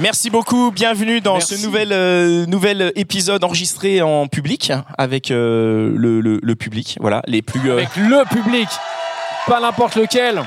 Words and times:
Merci 0.00 0.30
beaucoup, 0.30 0.70
bienvenue 0.70 1.20
dans 1.20 1.40
ce 1.40 1.54
nouvel, 1.66 1.90
euh, 1.92 2.46
nouvel 2.46 2.90
épisode 2.96 3.44
enregistré 3.44 4.00
en 4.00 4.28
public 4.28 4.72
avec 4.96 5.30
euh, 5.30 5.92
le, 5.94 6.20
le- 6.20 6.40
le 6.42 6.54
public, 6.56 6.96
voilà, 7.00 7.22
les 7.26 7.42
plus, 7.42 7.68
euh, 7.70 7.74
Avec 7.78 7.94
le 7.96 8.24
public, 8.34 8.68
pas 9.46 9.60
n'importe 9.60 9.96
lequel. 9.96 10.40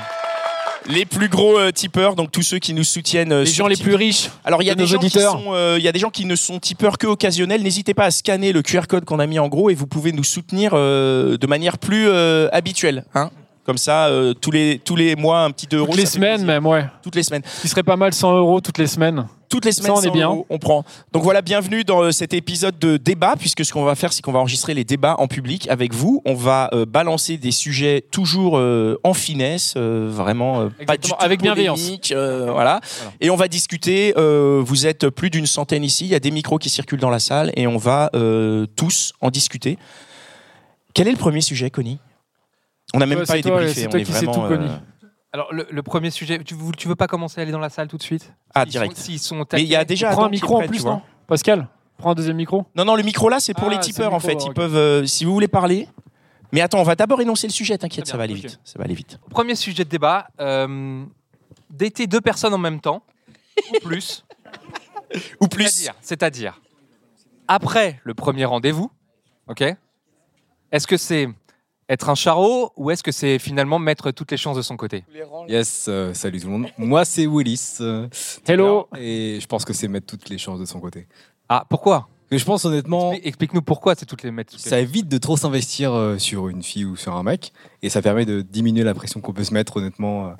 les 0.89 1.05
plus 1.05 1.29
gros 1.29 1.59
euh, 1.59 1.71
tipeurs, 1.71 2.15
donc 2.15 2.31
tous 2.31 2.41
ceux 2.41 2.57
qui 2.57 2.73
nous 2.73 2.83
soutiennent. 2.83 3.31
euh, 3.31 3.43
Les 3.43 3.51
gens 3.51 3.67
les 3.67 3.75
plus 3.77 3.93
riches. 3.93 4.31
Alors 4.43 4.63
il 4.63 4.65
y 4.65 4.71
a 4.71 4.75
de 4.75 4.79
des 4.79 4.87
gens 4.87 4.97
qui 4.97 5.05
auditeurs. 5.05 5.39
euh, 5.53 5.75
il 5.77 5.83
y 5.83 5.87
a 5.87 5.91
des 5.91 5.99
gens 5.99 6.09
qui 6.09 6.25
ne 6.25 6.35
sont 6.35 6.57
tipeurs 6.59 6.97
que 6.97 7.05
occasionnels. 7.05 7.61
N'hésitez 7.61 7.93
pas 7.93 8.05
à 8.05 8.11
scanner 8.11 8.53
le 8.53 8.63
QR 8.63 8.87
code 8.89 9.05
qu'on 9.05 9.19
a 9.19 9.27
mis 9.27 9.37
en 9.37 9.49
gros 9.49 9.69
et 9.69 9.75
vous 9.75 9.87
pouvez 9.87 10.13
nous 10.13 10.23
soutenir 10.23 10.71
de 10.73 11.47
manière 11.47 11.77
plus 11.77 12.09
habituelle, 12.51 13.05
hein. 13.13 13.29
Comme 13.65 13.77
ça, 13.77 14.09
tous 14.41 14.51
les 14.51 14.77
tous 14.83 14.97
les 14.97 15.15
mois, 15.15 15.43
un 15.43 15.51
petit 15.51 15.67
2 15.67 15.77
euros. 15.77 15.87
Toutes 15.87 15.95
les 15.97 16.05
semaines, 16.05 16.43
même, 16.43 16.65
ouais. 16.65 16.85
Toutes 17.01 17.15
les 17.15 17.23
semaines. 17.23 17.43
Il 17.63 17.69
serait 17.69 17.81
pas 17.83 17.95
mal 17.95 18.13
100 18.13 18.35
euros 18.35 18.59
toutes 18.59 18.77
les 18.77 18.87
semaines. 18.87 19.25
Toutes 19.53 19.65
les 19.65 19.71
Ça, 19.71 19.83
semaines, 19.83 19.91
on 19.97 20.01
est 20.01 20.07
100 20.07 20.13
bien. 20.13 20.29
euros, 20.29 20.47
on 20.49 20.57
prend. 20.57 20.83
Donc 21.11 21.21
voilà, 21.21 21.43
bienvenue 21.43 21.83
dans 21.83 22.01
euh, 22.01 22.11
cet 22.11 22.33
épisode 22.33 22.79
de 22.79 22.97
débat, 22.97 23.35
puisque 23.37 23.63
ce 23.63 23.71
qu'on 23.71 23.83
va 23.83 23.93
faire, 23.93 24.11
c'est 24.11 24.23
qu'on 24.23 24.31
va 24.31 24.39
enregistrer 24.39 24.73
les 24.73 24.83
débats 24.83 25.15
en 25.19 25.27
public 25.27 25.69
avec 25.69 25.93
vous. 25.93 26.23
On 26.25 26.33
va 26.33 26.71
euh, 26.73 26.87
balancer 26.87 27.37
des 27.37 27.51
sujets 27.51 28.03
toujours 28.09 28.57
euh, 28.57 28.99
en 29.03 29.13
finesse, 29.13 29.75
euh, 29.77 30.09
vraiment 30.11 30.69
pas 30.87 30.97
du 30.97 31.07
tout 31.07 31.15
avec 31.19 31.43
bienveillance. 31.43 31.91
voilà. 32.11 32.81
Et 33.21 33.29
on 33.29 33.35
va 33.35 33.47
discuter. 33.47 34.13
vous 34.17 34.85
êtes 34.87 35.09
plus 35.09 35.29
d'une 35.29 35.45
centaine 35.45 35.83
ici. 35.83 36.05
Il 36.05 36.09
y 36.11 36.15
a 36.15 36.19
des 36.19 36.31
micros 36.31 36.57
qui 36.57 36.71
circulent 36.71 36.99
dans 36.99 37.11
la 37.11 37.19
salle 37.19 37.51
et 37.55 37.67
on 37.67 37.77
va 37.77 38.09
tous 38.75 39.13
en 39.21 39.29
discuter. 39.29 39.77
Quel 40.95 41.07
est 41.07 41.11
le 41.11 41.17
premier 41.17 41.41
sujet, 41.41 41.69
Connie? 41.69 41.99
On 42.95 42.97
n'a 42.99 43.05
même 43.05 43.19
Ouais, 43.19 43.25
pas 43.25 43.37
été 43.37 43.49
toi, 43.49 43.59
briefé. 43.59 43.81
c'est 43.81 43.87
on 43.87 43.89
toi 43.91 43.99
est 43.99 44.03
qui 44.03 44.11
sais 44.13 44.25
vraiment, 44.25 44.33
tout, 44.33 44.55
Connie. 44.55 44.69
Alors, 45.33 45.51
le, 45.51 45.65
le 45.69 45.83
premier 45.83 46.11
sujet, 46.11 46.37
tu, 46.43 46.53
veux- 46.53 46.71
tu 46.73 46.87
veux 46.87 46.95
pas 46.95 47.07
commencer 47.07 47.39
à 47.39 47.41
aller 47.41 47.51
dans 47.51 47.59
la 47.59 47.69
salle 47.69 47.87
tout 47.87 47.97
de 47.97 48.03
suite? 48.03 48.31
Ah, 48.53 48.65
direct. 48.65 48.95
sont- 48.95 49.01
S'ils 49.03 49.19
sont 49.19 49.45
Mais 49.53 49.63
il 49.63 49.67
y 49.67 49.75
a 49.75 49.83
déjà 49.83 50.11
Prends 50.11 50.25
un 50.25 50.29
micro 50.29 50.61
en 50.61 50.67
plus, 50.67 50.85
non? 50.85 51.01
Pascal, 51.27 51.67
prends 51.97 52.11
un 52.11 52.15
deuxième 52.15 52.37
micro. 52.37 52.65
Non, 52.75 52.85
non, 52.85 52.95
le 52.95 53.01
micro 53.03 53.29
là, 53.29 53.39
c'est 53.39 53.53
pour 53.55 53.67
Ah, 53.67 53.71
les 53.71 53.79
tipeurs 53.79 54.11
le 54.11 54.15
en 54.15 54.19
fait. 54.19 54.45
Ils 54.45 54.53
peuvent, 54.53 54.75
euh, 54.75 55.05
si 55.05 55.25
vous 55.25 55.33
voulez 55.33 55.47
parler. 55.47 55.87
Mais 56.51 56.61
attends, 56.61 56.79
on 56.79 56.83
va 56.83 56.95
d'abord 56.95 57.19
énoncer 57.19 57.47
le 57.47 57.51
sujet. 57.53 57.75
T'inquiète, 57.79 58.05
ça 58.05 58.15
va 58.15 58.23
aller 58.23 58.35
vite. 58.35 58.59
Ça 58.63 58.77
va 58.77 58.85
aller 58.85 58.93
vite. 58.93 59.17
Premier 59.31 59.55
sujet 59.55 59.83
de 59.83 59.89
débat 59.89 60.27
euh, 60.39 61.03
dater 61.71 62.05
deux 62.05 62.21
personnes 62.21 62.53
en 62.53 62.59
même 62.59 62.79
temps, 62.79 63.01
ou 63.73 63.79
plus. 63.83 64.23
Ou 65.41 65.47
plus. 65.47 65.67
C'est-à-dire, 65.69 65.93
c'est-à-dire, 66.01 66.61
après 67.47 67.99
le 68.03 68.13
premier 68.15 68.45
rendez-vous, 68.45 68.89
ok 69.47 69.63
Est-ce 70.71 70.87
que 70.87 70.97
c'est 70.97 71.27
être 71.89 72.09
un 72.09 72.15
charreau 72.15 72.71
ou 72.77 72.91
est-ce 72.91 73.03
que 73.03 73.11
c'est 73.11 73.39
finalement 73.39 73.79
mettre 73.79 74.11
toutes 74.11 74.31
les 74.31 74.37
chances 74.37 74.57
de 74.57 74.61
son 74.61 74.77
côté? 74.77 75.03
Yes, 75.47 75.85
euh, 75.89 76.13
salut 76.13 76.39
tout 76.39 76.47
le 76.47 76.53
monde. 76.53 76.67
Moi, 76.77 77.05
c'est 77.05 77.25
Willis. 77.27 77.77
euh, 77.81 78.07
Hello. 78.47 78.87
Et 78.97 79.39
je 79.41 79.47
pense 79.47 79.65
que 79.65 79.73
c'est 79.73 79.87
mettre 79.87 80.07
toutes 80.07 80.29
les 80.29 80.37
chances 80.37 80.59
de 80.59 80.65
son 80.65 80.79
côté. 80.79 81.07
Ah, 81.49 81.65
pourquoi? 81.69 82.07
Je 82.31 82.43
pense 82.45 82.65
honnêtement, 82.65 83.13
Expli- 83.13 83.21
Explique-nous 83.27 83.61
pourquoi 83.61 83.93
c'est 83.95 84.05
toutes 84.07 84.23
les 84.23 84.31
mettre. 84.31 84.53
toutes 84.53 84.63
les- 84.63 84.69
ça 84.69 84.79
évite 84.79 85.07
de 85.07 85.17
trop 85.19 85.37
s'investir 85.37 85.93
euh, 85.93 86.17
sur 86.17 86.47
une 86.49 86.63
fille 86.63 86.85
ou 86.85 86.95
sur 86.95 87.15
un 87.15 87.21
mec. 87.21 87.51
Et 87.83 87.89
ça 87.89 88.01
permet 88.01 88.25
de 88.25 88.41
diminuer 88.41 88.83
la 88.83 88.93
pression 88.95 89.21
qu'on 89.21 89.33
peut 89.33 89.43
se 89.43 89.53
mettre, 89.53 89.77
honnêtement. 89.77 90.27
euh, 90.29 90.31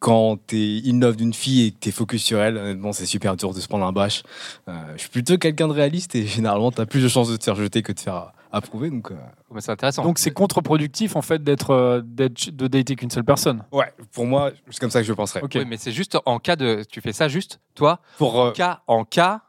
quand 0.00 0.38
t'es 0.46 0.80
in 0.86 0.98
love 0.98 1.16
d'une 1.16 1.34
fille 1.34 1.66
et 1.66 1.70
que 1.72 1.76
t'es 1.78 1.90
focus 1.90 2.24
sur 2.24 2.40
elle, 2.40 2.56
honnêtement, 2.56 2.90
c'est 2.92 3.04
super 3.04 3.36
dur 3.36 3.52
de 3.52 3.60
se 3.60 3.68
prendre 3.68 3.84
un 3.84 3.92
bâche. 3.92 4.22
Euh, 4.66 4.72
je 4.96 5.00
suis 5.02 5.10
plutôt 5.10 5.36
quelqu'un 5.36 5.68
de 5.68 5.74
réaliste 5.74 6.14
et 6.14 6.26
généralement, 6.26 6.72
t'as 6.72 6.86
plus 6.86 7.02
de 7.02 7.08
chances 7.08 7.28
de 7.30 7.36
te 7.36 7.44
faire 7.44 7.54
jeter 7.54 7.82
que 7.82 7.92
de 7.92 7.96
te 7.98 8.02
faire 8.02 8.32
approuver. 8.52 8.90
Donc, 8.90 9.10
euh, 9.10 9.16
c'est 9.58 9.70
intéressant. 9.72 10.02
Donc 10.02 10.18
c'est 10.18 10.30
contre-productif 10.32 11.16
en 11.16 11.22
fait 11.22 11.42
d'être, 11.42 11.70
euh, 11.70 12.00
d'être- 12.04 12.50
de 12.50 12.66
dater 12.66 12.96
qu'une 12.96 13.10
seule 13.10 13.24
personne. 13.24 13.62
ouais, 13.72 13.92
pour 14.12 14.26
moi, 14.26 14.50
c'est 14.70 14.78
comme 14.80 14.90
ça 14.90 15.00
que 15.00 15.06
je 15.06 15.12
penserais. 15.12 15.42
Ok. 15.42 15.52
Oui, 15.56 15.64
mais 15.66 15.76
c'est 15.76 15.92
juste 15.92 16.18
en 16.26 16.38
cas 16.38 16.56
de. 16.56 16.82
Tu 16.90 17.00
fais 17.00 17.12
ça 17.12 17.28
juste, 17.28 17.60
toi, 17.74 18.00
Pour, 18.18 18.40
euh, 18.40 18.48
en 18.50 18.52
cas, 18.52 18.80
en 18.86 19.04
cas 19.04 19.40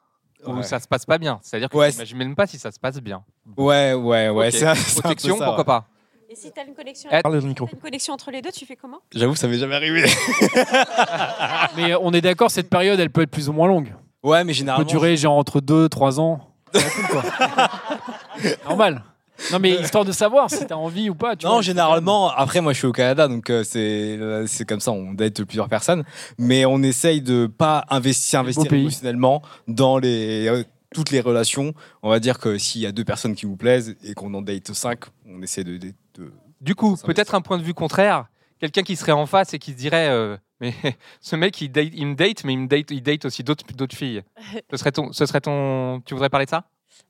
où 0.46 0.54
Ouais. 0.54 0.64
ça 0.64 0.80
se 0.80 0.88
passe 0.88 1.06
pas 1.06 1.18
bien. 1.20 1.40
C'est-à-dire 1.44 1.70
que 1.70 1.78
Ouais, 1.78 1.90
tu 1.92 1.98
n'imagines 1.98 2.18
même 2.18 2.36
pas 2.36 2.48
si 2.48 2.58
ça 2.58 2.72
se 2.72 2.80
passe 2.80 3.00
bien. 3.00 3.24
ouais, 3.58 3.94
ouais, 3.94 4.30
ouais. 4.30 4.48
Ok. 4.48 4.54
c'est 4.54 4.66
un- 4.66 4.74
c'est 4.76 4.92
un 4.92 4.96
peu 4.96 5.02
Protection, 5.02 5.38
ça, 5.38 5.46
pourquoi 5.46 5.62
ouais. 5.62 5.66
pas 5.66 5.88
Et 6.30 6.36
si 6.36 6.50
t'as 6.52 6.66
une 6.66 6.74
connexion, 6.74 7.10
Eh, 7.12 7.22
t'as 7.22 7.30
une 7.30 7.66
connexion 7.82 8.14
entre 8.14 8.32
les 8.32 8.42
deux, 8.42 8.52
tu 8.52 8.66
fais 8.66 8.76
comment? 8.78 9.00
J'avoue, 9.14 9.36
ça 9.36 9.48
m'est 9.48 9.58
jamais 9.58 9.76
arrivé. 9.76 10.06
Mais 11.76 11.94
on 11.96 12.12
est 12.14 12.22
d'accord, 12.22 12.50
cette 12.52 12.70
période, 12.70 13.00
elle 13.00 13.10
peut 13.10 13.22
être 13.22 13.32
plus 13.32 13.50
ou 13.50 13.54
moins 13.54 13.68
longue. 13.68 13.94
Ouais, 14.24 14.44
mais 14.44 14.52
Elle 14.52 14.56
généralement. 14.58 14.86
peut 14.86 14.90
durer 14.90 15.18
genre 15.18 15.36
entre 15.36 15.62
2 15.62 15.90
3 15.90 16.20
ans. 16.20 16.51
Normal. 18.66 19.04
Non 19.52 19.58
mais 19.60 19.72
histoire 19.82 20.06
de 20.06 20.12
savoir 20.12 20.52
si 20.52 20.68
t'as 20.68 20.76
envie 20.76 21.10
ou 21.10 21.16
pas. 21.16 21.36
Tu 21.36 21.46
Non, 21.48 21.54
vois, 21.54 21.62
généralement, 21.64 22.30
après, 22.30 22.62
moi 22.62 22.74
je 22.74 22.78
suis 22.78 22.88
au 22.88 22.92
Canada, 22.92 23.28
donc 23.28 23.50
euh, 23.50 23.64
c'est 23.64 23.80
euh, 24.20 24.46
c'est 24.46 24.66
comme 24.66 24.80
ça, 24.80 24.92
on 24.92 25.14
date 25.14 25.44
plusieurs 25.46 25.68
personnes, 25.68 26.04
mais 26.38 26.64
on 26.66 26.84
essaye 26.84 27.22
de 27.22 27.48
pas 27.48 27.86
investir, 27.90 28.42
investir 28.42 28.68
pays. 28.70 28.82
émotionnellement 28.82 29.42
dans 29.68 29.98
les, 29.98 30.48
euh, 30.48 30.64
toutes 30.94 31.10
les 31.10 31.22
relations. 31.22 31.74
On 32.04 32.10
va 32.12 32.20
dire 32.20 32.38
que 32.38 32.60
s'il 32.60 32.82
y 32.82 32.86
a 32.86 32.92
deux 32.92 33.04
personnes 33.06 33.34
qui 33.34 33.48
vous 33.48 33.58
plaisent 33.58 33.96
et 34.04 34.14
qu'on 34.14 34.32
en 34.36 34.44
date 34.44 34.74
cinq, 34.74 35.00
on 35.28 35.42
essaie 35.42 35.64
de. 35.64 35.78
de- 35.78 35.94
de- 36.20 36.32
Du 36.62 36.76
coup, 36.76 36.96
Ça 36.96 37.08
peut-être 37.08 37.34
un 37.34 37.42
point 37.42 37.58
de 37.58 37.64
vue 37.64 37.74
contraire. 37.74 38.26
Quelqu'un 38.60 38.84
qui 38.84 38.96
serait 38.96 39.12
en 39.12 39.26
face 39.26 39.56
et 39.56 39.60
qui 39.60 39.72
se 39.72 39.78
dirait 39.78 40.10
euh, 40.10 40.38
Mais 40.62 40.74
ce 41.20 41.36
mec, 41.36 41.60
il, 41.60 41.70
date- 41.72 41.92
il 41.94 42.06
me 42.08 42.16
date, 42.16 42.44
mais 42.46 42.54
il, 42.54 42.60
me 42.60 42.68
date, 42.68 42.92
il 42.92 43.02
date 43.04 43.26
aussi 43.26 43.44
d'autres 43.44 43.66
d'autres 43.74 43.96
filles. 43.98 44.22
Ce 44.70 44.78
serait, 44.78 44.92
ton, 44.92 45.12
ce 45.12 45.26
serait 45.26 45.42
ton. 45.42 46.02
Tu 46.06 46.14
voudrais 46.14 46.30
parler 46.30 46.46
de 46.46 46.52
ça? 46.52 46.64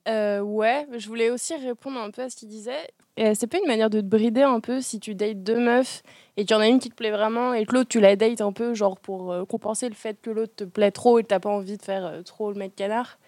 Euh, 0.08 0.40
ouais, 0.40 0.88
je 0.98 1.08
voulais 1.08 1.30
aussi 1.30 1.54
répondre 1.56 2.00
un 2.00 2.10
peu 2.12 2.24
à 2.24 2.30
ce 2.30 2.36
qu'il 2.36 2.48
disait. 2.50 2.88
Euh, 3.20 3.34
c'est 3.36 3.48
pas 3.48 3.58
une 3.58 3.68
manière 3.68 3.90
de 3.90 4.00
te 4.00 4.06
brider 4.06 4.42
un 4.42 4.62
peu 4.62 4.80
si 4.80 5.00
tu 5.00 5.14
dates 5.16 5.44
deux 5.44 5.60
meufs 5.60 6.02
et 6.38 6.46
qu'il 6.46 6.56
y 6.56 6.58
en 6.58 6.62
a 6.62 6.68
une 6.68 6.80
qui 6.80 6.90
te 6.90 6.96
plaît 6.96 7.12
vraiment 7.12 7.54
et 7.54 7.66
que 7.66 7.74
l'autre 7.74 7.90
tu 7.90 8.00
la 8.00 8.16
dates 8.16 8.40
un 8.40 8.54
peu 8.54 8.74
genre 8.74 8.98
pour 8.98 9.34
euh, 9.34 9.44
compenser 9.44 9.90
le 9.90 9.96
fait 9.96 10.20
que 10.22 10.30
l'autre 10.30 10.56
te 10.56 10.64
plaît 10.64 10.92
trop 10.92 11.20
et 11.20 11.24
que 11.24 11.28
t'as 11.28 11.40
pas 11.42 11.50
envie 11.50 11.78
de 11.78 11.82
faire 11.84 12.24
trop 12.24 12.52
le 12.54 12.58
mec 12.58 12.74
canard. 12.76 13.20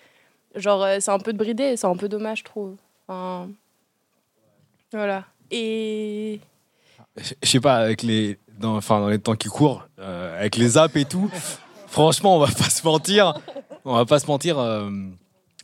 Genre 0.55 0.87
c'est 0.99 1.11
un 1.11 1.19
peu 1.19 1.33
de 1.33 1.37
brider 1.37 1.63
et 1.63 1.77
c'est 1.77 1.87
un 1.87 1.97
peu 1.97 2.07
dommage 2.07 2.39
je 2.39 2.43
trouve. 2.45 2.77
Enfin, 3.07 3.49
voilà. 4.93 5.25
Et 5.51 6.39
Je 7.17 7.33
je 7.43 7.49
sais 7.49 7.59
pas, 7.59 7.75
avec 7.75 8.03
les, 8.03 8.39
dans, 8.59 8.75
enfin, 8.77 8.99
dans 8.99 9.09
les 9.09 9.19
temps 9.19 9.35
qui 9.35 9.47
courent, 9.49 9.87
euh, 9.99 10.37
avec 10.39 10.55
les 10.57 10.77
apps 10.77 10.95
et 10.95 11.05
tout, 11.05 11.29
franchement, 11.87 12.35
on 12.35 12.39
va 12.39 12.47
pas 12.47 12.69
se 12.69 12.85
mentir. 12.85 13.33
On 13.85 13.95
va 13.95 14.05
pas 14.05 14.19
se 14.19 14.27
mentir. 14.27 14.57
euh, 14.59 14.89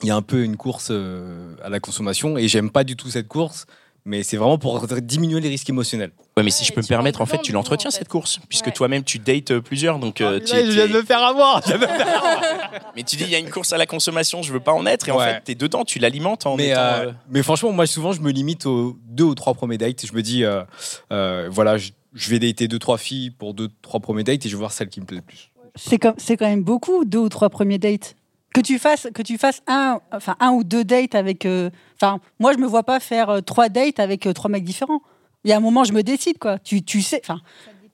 Il 0.02 0.08
y 0.08 0.12
a 0.12 0.16
un 0.16 0.22
peu 0.22 0.44
une 0.44 0.58
course 0.58 0.90
euh, 0.92 1.56
à 1.64 1.70
la 1.70 1.80
consommation 1.80 2.38
et 2.38 2.48
j'aime 2.48 2.70
pas 2.70 2.84
du 2.84 2.96
tout 2.96 3.10
cette 3.10 3.28
course. 3.28 3.66
Mais 4.06 4.24
c'est 4.24 4.38
vraiment 4.38 4.58
pour 4.58 4.88
diminuer 5.02 5.42
les 5.42 5.50
risques 5.50 5.70
émotionnels. 5.70 6.12
Ouais, 6.38 6.42
mais 6.42 6.50
si 6.52 6.64
je 6.64 6.72
peux 6.72 6.82
me 6.82 6.88
permettre, 6.88 7.20
en 7.22 7.26
fait, 7.26 7.40
tu 7.40 7.52
l'entretiens 7.52 7.90
en 7.90 7.92
fait. 7.92 7.98
cette 8.00 8.08
course, 8.08 8.40
puisque 8.48 8.68
Ouais. 8.68 8.72
toi-même 8.72 9.04
tu 9.04 9.20
dates 9.20 9.60
plusieurs, 9.60 10.00
donc 10.00 10.22
euh, 10.22 10.40
tu- 10.40 10.56
Là, 10.56 10.66
je 10.66 10.72
viens 10.72 10.88
de 10.88 10.94
me 10.94 11.04
faire 11.04 11.22
avoir. 11.22 11.62
je 11.68 11.76
viens 11.76 11.78
de 11.80 11.82
me 11.82 11.98
faire 11.98 12.82
Mais 12.96 13.04
tu 13.04 13.18
dis 13.18 13.26
il 13.26 13.30
y 13.30 13.36
a 13.36 13.40
une 13.40 13.50
course 13.50 13.74
à 13.74 13.78
la 13.78 13.86
consommation, 13.86 14.42
je 14.42 14.54
veux 14.54 14.62
pas 14.62 14.72
en 14.72 14.86
être, 14.86 15.10
et 15.10 15.12
en 15.12 15.20
fait 15.20 15.42
t'es 15.44 15.54
dedans, 15.54 15.84
tu 15.84 16.00
l'alimentes 16.00 16.46
en 16.46 16.56
mais, 16.56 16.70
étant. 16.70 16.80
euh, 16.80 17.12
mais 17.30 17.44
franchement, 17.44 17.74
moi, 17.74 17.86
souvent, 17.86 18.14
je 18.14 18.22
me 18.22 18.32
limite 18.32 18.66
aux 18.66 18.98
deux 19.10 19.26
ou 19.26 19.36
trois 19.36 19.54
premiers 19.54 19.78
dates. 19.78 20.06
Je 20.06 20.14
me 20.14 20.22
dis, 20.24 20.46
euh, 20.46 20.64
euh, 21.12 21.50
voilà, 21.52 21.78
je, 21.78 21.90
je 22.14 22.30
vais 22.30 22.40
dater 22.40 22.68
deux, 22.68 22.80
trois 22.80 22.98
filles 22.98 23.32
pour 23.32 23.54
deux, 23.54 23.70
trois 23.82 24.00
premiers 24.00 24.24
dates 24.24 24.46
et 24.46 24.50
je 24.50 24.56
vais 24.56 24.60
voir 24.60 24.72
celle 24.72 24.90
qui 24.90 25.00
me 25.02 25.06
plaît 25.06 25.18
le 25.18 25.24
plus. 25.24 25.52
C'est 25.76 25.98
quand, 26.00 26.16
même 26.42 26.64
beaucoup, 26.64 27.06
deux 27.06 27.20
ou 27.20 27.30
trois 27.30 27.50
premiers 27.50 27.78
dates. 27.78 28.16
Que 28.54 28.62
tu 28.62 28.80
fasses, 28.80 29.08
que 29.14 29.22
tu 29.22 29.38
fasses 29.38 29.62
un, 29.68 30.00
enfin, 30.12 30.36
un 30.40 30.50
ou 30.52 30.64
deux 30.64 30.84
dates 30.84 31.14
avec. 31.16 31.46
euh, 31.46 31.70
Enfin, 32.02 32.20
moi, 32.40 32.52
je 32.54 32.58
me 32.58 32.66
vois 32.66 32.84
pas 32.84 33.00
faire 33.00 33.30
euh, 33.30 33.42
trois 33.42 33.70
dates 33.70 34.00
avec 34.00 34.26
euh, 34.26 34.34
trois 34.34 34.50
mecs 34.50 34.64
différents. 34.64 35.02
Il 35.44 35.52
y 35.52 35.54
a 35.54 35.58
un 35.58 35.62
moment, 35.62 35.84
je 35.84 35.94
me 35.94 36.02
décide, 36.02 36.40
quoi. 36.40 36.58
Tu, 36.58 36.82
tu 36.84 37.02
sais, 37.04 37.22
enfin, 37.24 37.40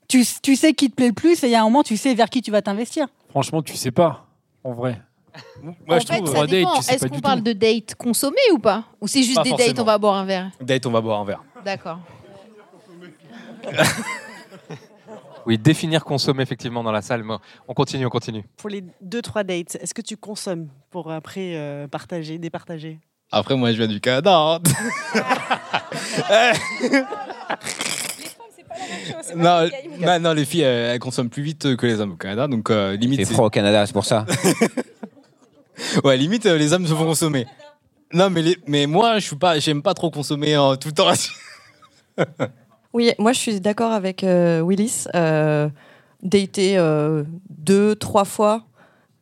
tu, 0.08 0.24
tu 0.42 0.56
sais 0.56 0.72
qui 0.72 0.88
te 0.90 0.94
plaît 0.94 1.08
le 1.08 1.12
plus 1.12 1.44
et 1.44 1.48
il 1.48 1.50
y 1.52 1.54
a 1.54 1.60
un 1.60 1.64
moment, 1.64 1.82
tu 1.82 1.96
sais 1.98 2.14
vers 2.14 2.30
qui 2.30 2.40
tu 2.40 2.50
vas 2.50 2.62
t'investir. 2.62 3.06
Franchement, 3.28 3.60
tu 3.62 3.76
sais 3.76 3.90
pas, 3.90 4.26
en 4.64 4.72
vrai. 4.72 5.00
Moi, 5.62 5.74
en 5.88 5.98
je 6.00 6.06
fait, 6.06 6.14
trouve, 6.16 6.26
ça 6.28 6.32
trois 6.32 6.46
dates, 6.46 6.50
dépend. 6.50 6.74
tu 6.76 6.82
sais 6.82 6.94
Est-ce 6.94 7.02
pas 7.02 7.08
qu'on 7.10 7.16
du 7.16 7.20
parle 7.20 7.38
tout. 7.40 7.44
de 7.44 7.52
date 7.52 7.94
consommée 7.96 8.36
ou 8.54 8.58
pas? 8.58 8.84
Ou 9.02 9.06
c'est 9.06 9.22
juste 9.22 9.36
Pas 9.36 9.42
des 9.42 9.50
dates, 9.50 9.58
forcément. 9.60 9.82
on 9.82 9.84
va 9.84 9.98
boire 9.98 10.14
un 10.14 10.24
verre? 10.24 10.50
Date, 10.62 10.86
on 10.86 10.90
va 10.90 11.00
boire 11.02 11.20
un 11.20 11.24
verre. 11.26 11.44
D'accord. 11.62 11.98
Oui, 15.46 15.58
définir 15.58 16.04
consommer 16.04 16.42
effectivement 16.42 16.82
dans 16.82 16.90
la 16.90 17.02
salle. 17.02 17.22
mais 17.22 17.34
On 17.68 17.74
continue, 17.74 18.04
on 18.06 18.10
continue. 18.10 18.44
Pour 18.56 18.68
les 18.68 18.82
2-3 19.04 19.44
dates, 19.44 19.76
est-ce 19.76 19.94
que 19.94 20.02
tu 20.02 20.16
consommes 20.16 20.68
pour 20.90 21.10
après 21.12 21.52
euh, 21.54 21.86
partager, 21.86 22.38
départager? 22.38 22.98
Après, 23.30 23.54
moi, 23.56 23.70
je 23.72 23.76
viens 23.76 23.86
du 23.86 24.00
Canada. 24.00 24.36
hein. 24.36 24.60
non, 29.36 29.68
non, 30.00 30.20
non, 30.20 30.32
les 30.32 30.44
filles, 30.44 30.62
elles, 30.62 30.94
elles 30.94 30.98
consomment 30.98 31.30
plus 31.30 31.42
vite 31.42 31.76
que 31.76 31.86
les 31.86 32.00
hommes 32.00 32.12
au 32.12 32.16
Canada. 32.16 32.48
Donc, 32.48 32.70
euh, 32.70 32.96
limite. 32.96 33.24
C'est 33.24 33.32
froid 33.32 33.46
au 33.46 33.50
Canada, 33.50 33.86
c'est 33.86 33.92
pour 33.92 34.04
ça. 34.04 34.26
ouais, 36.04 36.16
limite, 36.16 36.46
euh, 36.46 36.56
les 36.58 36.72
hommes 36.72 36.86
se 36.86 36.94
font 36.94 37.04
consommer. 37.04 37.46
Non, 38.12 38.30
mais, 38.30 38.42
les- 38.42 38.58
mais 38.66 38.86
moi, 38.86 39.18
je 39.18 39.26
suis 39.26 39.36
pas, 39.36 39.58
j'aime 39.58 39.82
pas 39.82 39.94
trop 39.94 40.10
consommer 40.10 40.54
euh, 40.56 40.76
tout 40.76 40.88
le 40.88 40.94
temps. 40.94 41.12
Oui, 42.96 43.12
moi 43.18 43.34
je 43.34 43.38
suis 43.38 43.60
d'accord 43.60 43.92
avec 43.92 44.24
euh, 44.24 44.62
Willis. 44.62 45.04
Euh, 45.14 45.68
dater 46.22 46.78
euh, 46.78 47.24
deux, 47.50 47.94
trois 47.94 48.24
fois, 48.24 48.62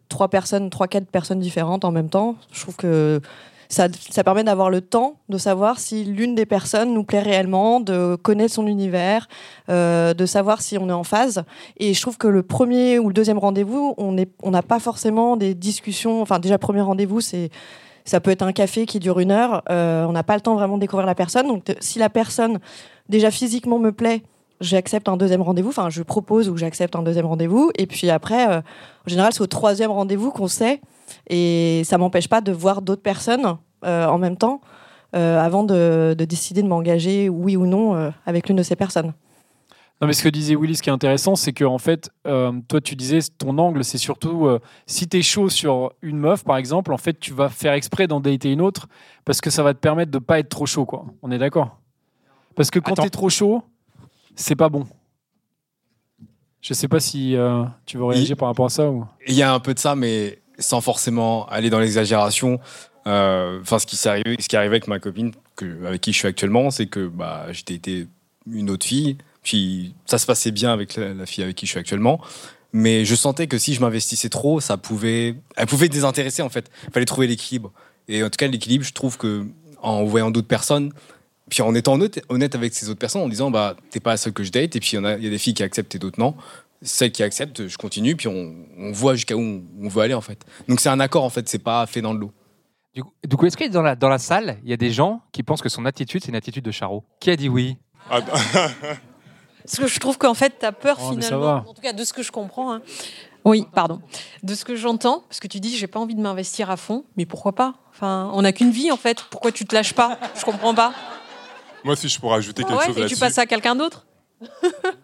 trois 0.08 0.28
personnes, 0.28 0.70
trois, 0.70 0.86
quatre 0.86 1.08
personnes 1.08 1.40
différentes 1.40 1.84
en 1.84 1.90
même 1.90 2.08
temps, 2.08 2.36
je 2.52 2.60
trouve 2.60 2.76
que 2.76 3.20
ça, 3.68 3.88
ça 4.10 4.22
permet 4.22 4.44
d'avoir 4.44 4.70
le 4.70 4.80
temps 4.80 5.16
de 5.28 5.38
savoir 5.38 5.80
si 5.80 6.04
l'une 6.04 6.36
des 6.36 6.46
personnes 6.46 6.94
nous 6.94 7.02
plaît 7.02 7.18
réellement, 7.18 7.80
de 7.80 8.14
connaître 8.14 8.54
son 8.54 8.68
univers, 8.68 9.26
euh, 9.68 10.14
de 10.14 10.24
savoir 10.24 10.62
si 10.62 10.78
on 10.78 10.88
est 10.88 10.92
en 10.92 11.02
phase. 11.02 11.42
Et 11.76 11.94
je 11.94 12.00
trouve 12.00 12.16
que 12.16 12.28
le 12.28 12.44
premier 12.44 13.00
ou 13.00 13.08
le 13.08 13.12
deuxième 13.12 13.38
rendez-vous, 13.38 13.96
on 13.98 14.50
n'a 14.52 14.62
pas 14.62 14.78
forcément 14.78 15.36
des 15.36 15.52
discussions. 15.56 16.22
Enfin, 16.22 16.38
déjà, 16.38 16.58
premier 16.58 16.82
rendez-vous, 16.82 17.20
c'est 17.20 17.50
ça 18.04 18.20
peut 18.20 18.30
être 18.30 18.42
un 18.42 18.52
café 18.52 18.84
qui 18.84 19.00
dure 19.00 19.18
une 19.18 19.32
heure. 19.32 19.62
On 19.68 20.12
n'a 20.12 20.22
pas 20.22 20.34
le 20.34 20.42
temps 20.42 20.54
vraiment 20.54 20.76
de 20.76 20.82
découvrir 20.82 21.06
la 21.06 21.14
personne. 21.16 21.48
Donc, 21.48 21.74
si 21.80 21.98
la 21.98 22.10
personne 22.10 22.60
déjà 23.08 23.30
physiquement 23.30 23.78
me 23.78 23.92
plaît, 23.92 24.22
j'accepte 24.60 25.08
un 25.08 25.16
deuxième 25.16 25.42
rendez-vous. 25.42 25.70
Enfin, 25.70 25.90
je 25.90 26.02
propose 26.02 26.48
ou 26.48 26.56
j'accepte 26.56 26.96
un 26.96 27.02
deuxième 27.02 27.26
rendez-vous. 27.26 27.70
Et 27.78 27.86
puis 27.86 28.10
après, 28.10 28.48
euh, 28.48 28.58
en 28.58 29.08
général, 29.08 29.32
c'est 29.32 29.42
au 29.42 29.46
troisième 29.46 29.90
rendez-vous 29.90 30.30
qu'on 30.30 30.48
sait. 30.48 30.80
Et 31.28 31.82
ça 31.84 31.98
m'empêche 31.98 32.28
pas 32.28 32.40
de 32.40 32.52
voir 32.52 32.82
d'autres 32.82 33.02
personnes 33.02 33.56
euh, 33.84 34.06
en 34.06 34.18
même 34.18 34.36
temps 34.36 34.60
euh, 35.14 35.38
avant 35.38 35.64
de, 35.64 36.14
de 36.18 36.24
décider 36.24 36.62
de 36.62 36.68
m'engager, 36.68 37.28
oui 37.28 37.56
ou 37.56 37.66
non, 37.66 38.12
avec 38.26 38.48
l'une 38.48 38.56
de 38.56 38.62
ces 38.62 38.76
personnes. 38.76 39.12
Non, 40.00 40.08
mais 40.08 40.12
ce 40.12 40.24
que 40.24 40.28
disait 40.28 40.56
Willy, 40.56 40.74
ce 40.74 40.82
qui 40.82 40.88
est 40.88 40.92
intéressant, 40.92 41.36
c'est 41.36 41.52
que 41.52 41.64
en 41.64 41.78
fait, 41.78 42.10
toi, 42.24 42.80
tu 42.82 42.96
disais, 42.96 43.20
ton 43.38 43.56
angle, 43.58 43.84
c'est 43.84 43.98
surtout 43.98 44.48
si 44.86 45.06
tu 45.06 45.18
es 45.18 45.22
chaud 45.22 45.48
sur 45.48 45.92
une 46.02 46.18
meuf, 46.18 46.42
par 46.42 46.56
exemple, 46.56 46.92
en 46.92 46.96
fait, 46.96 47.20
tu 47.20 47.32
vas 47.32 47.48
faire 47.48 47.74
exprès 47.74 48.08
d'en 48.08 48.18
dater 48.18 48.50
une 48.50 48.60
autre 48.60 48.88
parce 49.24 49.40
que 49.40 49.50
ça 49.50 49.62
va 49.62 49.72
te 49.72 49.78
permettre 49.78 50.10
de 50.10 50.18
pas 50.18 50.40
être 50.40 50.48
trop 50.48 50.66
chaud, 50.66 50.84
quoi. 50.84 51.04
On 51.22 51.30
est 51.30 51.38
d'accord? 51.38 51.78
Parce 52.56 52.70
que 52.70 52.78
quand 52.78 52.94
tu 52.94 53.06
es 53.06 53.10
trop 53.10 53.28
chaud, 53.28 53.62
c'est 54.36 54.56
pas 54.56 54.68
bon. 54.68 54.86
Je 56.60 56.72
sais 56.72 56.88
pas 56.88 57.00
si 57.00 57.36
euh, 57.36 57.64
tu 57.84 57.98
veux 57.98 58.04
réagir 58.04 58.36
par 58.36 58.48
rapport 58.48 58.66
à 58.66 58.70
ça 58.70 58.90
ou. 58.90 59.04
Il 59.26 59.34
y 59.34 59.42
a 59.42 59.52
un 59.52 59.60
peu 59.60 59.74
de 59.74 59.78
ça, 59.78 59.94
mais 59.94 60.38
sans 60.58 60.80
forcément 60.80 61.46
aller 61.46 61.68
dans 61.68 61.78
l'exagération. 61.78 62.58
Euh, 63.06 63.60
Enfin, 63.60 63.78
ce 63.78 63.86
qui 63.86 63.96
s'est 63.96 64.08
arrivé, 64.08 64.36
ce 64.40 64.48
qui 64.48 64.56
est 64.56 64.58
arrivé 64.58 64.76
avec 64.76 64.88
ma 64.88 64.98
copine, 64.98 65.32
que, 65.56 65.84
avec 65.86 66.00
qui 66.00 66.12
je 66.12 66.18
suis 66.18 66.28
actuellement, 66.28 66.70
c'est 66.70 66.86
que 66.86 67.06
bah, 67.06 67.46
j'étais 67.52 67.74
été 67.74 68.08
une 68.50 68.70
autre 68.70 68.86
fille, 68.86 69.18
puis 69.42 69.94
ça 70.06 70.16
se 70.18 70.24
passait 70.24 70.52
bien 70.52 70.72
avec 70.72 70.96
la, 70.96 71.12
la 71.12 71.26
fille 71.26 71.44
avec 71.44 71.56
qui 71.56 71.66
je 71.66 71.72
suis 71.72 71.80
actuellement. 71.80 72.20
Mais 72.72 73.04
je 73.04 73.14
sentais 73.14 73.46
que 73.46 73.58
si 73.58 73.74
je 73.74 73.80
m'investissais 73.80 74.30
trop, 74.30 74.58
ça 74.60 74.76
pouvait, 74.76 75.36
elle 75.56 75.66
pouvait 75.66 75.88
désintéresser 75.88 76.42
en 76.42 76.48
fait. 76.48 76.70
Il 76.88 76.92
fallait 76.92 77.06
trouver 77.06 77.26
l'équilibre. 77.26 77.72
Et 78.08 78.24
en 78.24 78.30
tout 78.30 78.36
cas, 78.36 78.48
l'équilibre, 78.48 78.84
je 78.84 78.92
trouve 78.92 79.16
que 79.16 79.46
en 79.80 80.04
voyant 80.04 80.30
d'autres 80.30 80.48
personnes, 80.48 80.92
puis 81.50 81.62
en 81.62 81.74
étant 81.74 81.94
honnête, 81.94 82.22
honnête 82.28 82.54
avec 82.54 82.74
ces 82.74 82.88
autres 82.88 82.98
personnes, 82.98 83.22
en 83.22 83.28
disant 83.28 83.50
bah 83.50 83.76
t'es 83.90 84.00
pas 84.00 84.10
la 84.12 84.16
seule 84.16 84.32
que 84.32 84.42
je 84.44 84.50
date, 84.52 84.76
et 84.76 84.80
puis 84.80 84.90
il 84.92 84.96
y, 84.96 84.98
en 84.98 85.04
a- 85.04 85.16
il 85.16 85.24
y 85.24 85.26
a 85.26 85.30
des 85.30 85.38
filles 85.38 85.54
qui 85.54 85.62
acceptent 85.62 85.94
et 85.94 85.98
d'autres 85.98 86.18
non. 86.20 86.34
Celles 86.82 87.12
qui 87.12 87.22
acceptent, 87.22 87.66
je 87.68 87.78
continue, 87.78 88.14
puis 88.16 88.28
on, 88.28 88.54
on 88.78 88.92
voit 88.92 89.14
jusqu'à 89.14 89.36
où 89.36 89.40
on, 89.40 89.62
on 89.80 89.88
veut 89.88 90.02
aller 90.02 90.14
en 90.14 90.20
fait. 90.20 90.44
Donc 90.68 90.80
c'est 90.80 90.88
un 90.90 91.00
accord 91.00 91.24
en 91.24 91.30
fait, 91.30 91.48
c'est 91.48 91.58
pas 91.58 91.86
fait 91.86 92.00
dans 92.02 92.12
le 92.12 92.18
lot. 92.20 92.32
Du 92.94 93.02
coup, 93.02 93.12
du 93.26 93.36
coup, 93.36 93.46
est-ce 93.46 93.56
que 93.56 93.66
dans 93.68 93.82
la, 93.82 93.96
dans 93.96 94.08
la 94.08 94.18
salle, 94.18 94.58
il 94.64 94.70
y 94.70 94.72
a 94.72 94.76
des 94.76 94.90
gens 94.92 95.20
qui 95.32 95.42
pensent 95.42 95.62
que 95.62 95.68
son 95.68 95.84
attitude, 95.86 96.22
c'est 96.22 96.28
une 96.28 96.36
attitude 96.36 96.64
de 96.64 96.70
Charo 96.70 97.02
Qui 97.20 97.30
a 97.30 97.36
dit 97.36 97.48
oui? 97.48 97.76
Parce 98.10 99.78
que 99.78 99.86
je 99.86 99.98
trouve 99.98 100.18
qu'en 100.18 100.34
fait, 100.34 100.52
tu 100.60 100.66
as 100.66 100.72
peur 100.72 100.98
Oh, 101.00 101.10
finalement, 101.12 101.64
en 101.68 101.72
tout 101.74 101.80
cas 101.80 101.92
de 101.94 102.04
ce 102.04 102.12
que 102.12 102.22
je 102.22 102.30
comprends. 102.30 102.74
hein. 102.74 102.82
Oui, 103.46 103.66
pardon. 103.74 104.00
De 104.42 104.54
ce 104.54 104.64
que 104.64 104.74
j'entends, 104.76 105.20
parce 105.28 105.40
que 105.40 105.48
tu 105.48 105.60
dis, 105.60 105.76
j'ai 105.76 105.86
pas 105.86 105.98
envie 106.00 106.14
de 106.14 106.20
m'investir 106.20 106.70
à 106.70 106.76
fond, 106.76 107.04
mais 107.16 107.26
pourquoi 107.26 107.54
pas? 107.54 107.74
Enfin, 107.90 108.30
on 108.34 108.42
n'a 108.42 108.52
qu'une 108.52 108.70
vie 108.70 108.90
en 108.90 108.96
fait. 108.96 109.22
Pourquoi 109.30 109.52
tu 109.52 109.64
te 109.66 109.74
lâches 109.74 109.92
pas? 109.94 110.18
Je 110.38 110.44
comprends 110.44 110.74
pas. 110.74 110.92
Moi, 111.84 111.96
si 111.96 112.08
je 112.08 112.18
pourrais 112.18 112.36
ajouter 112.38 112.62
Ah 112.64 112.68
quelque 112.68 112.78
ouais, 112.80 112.86
chose 112.86 112.96
là-dessus. 112.98 113.14
tu 113.14 113.20
passes 113.20 113.38
à 113.38 113.46
quelqu'un 113.46 113.74
d'autre 113.76 114.06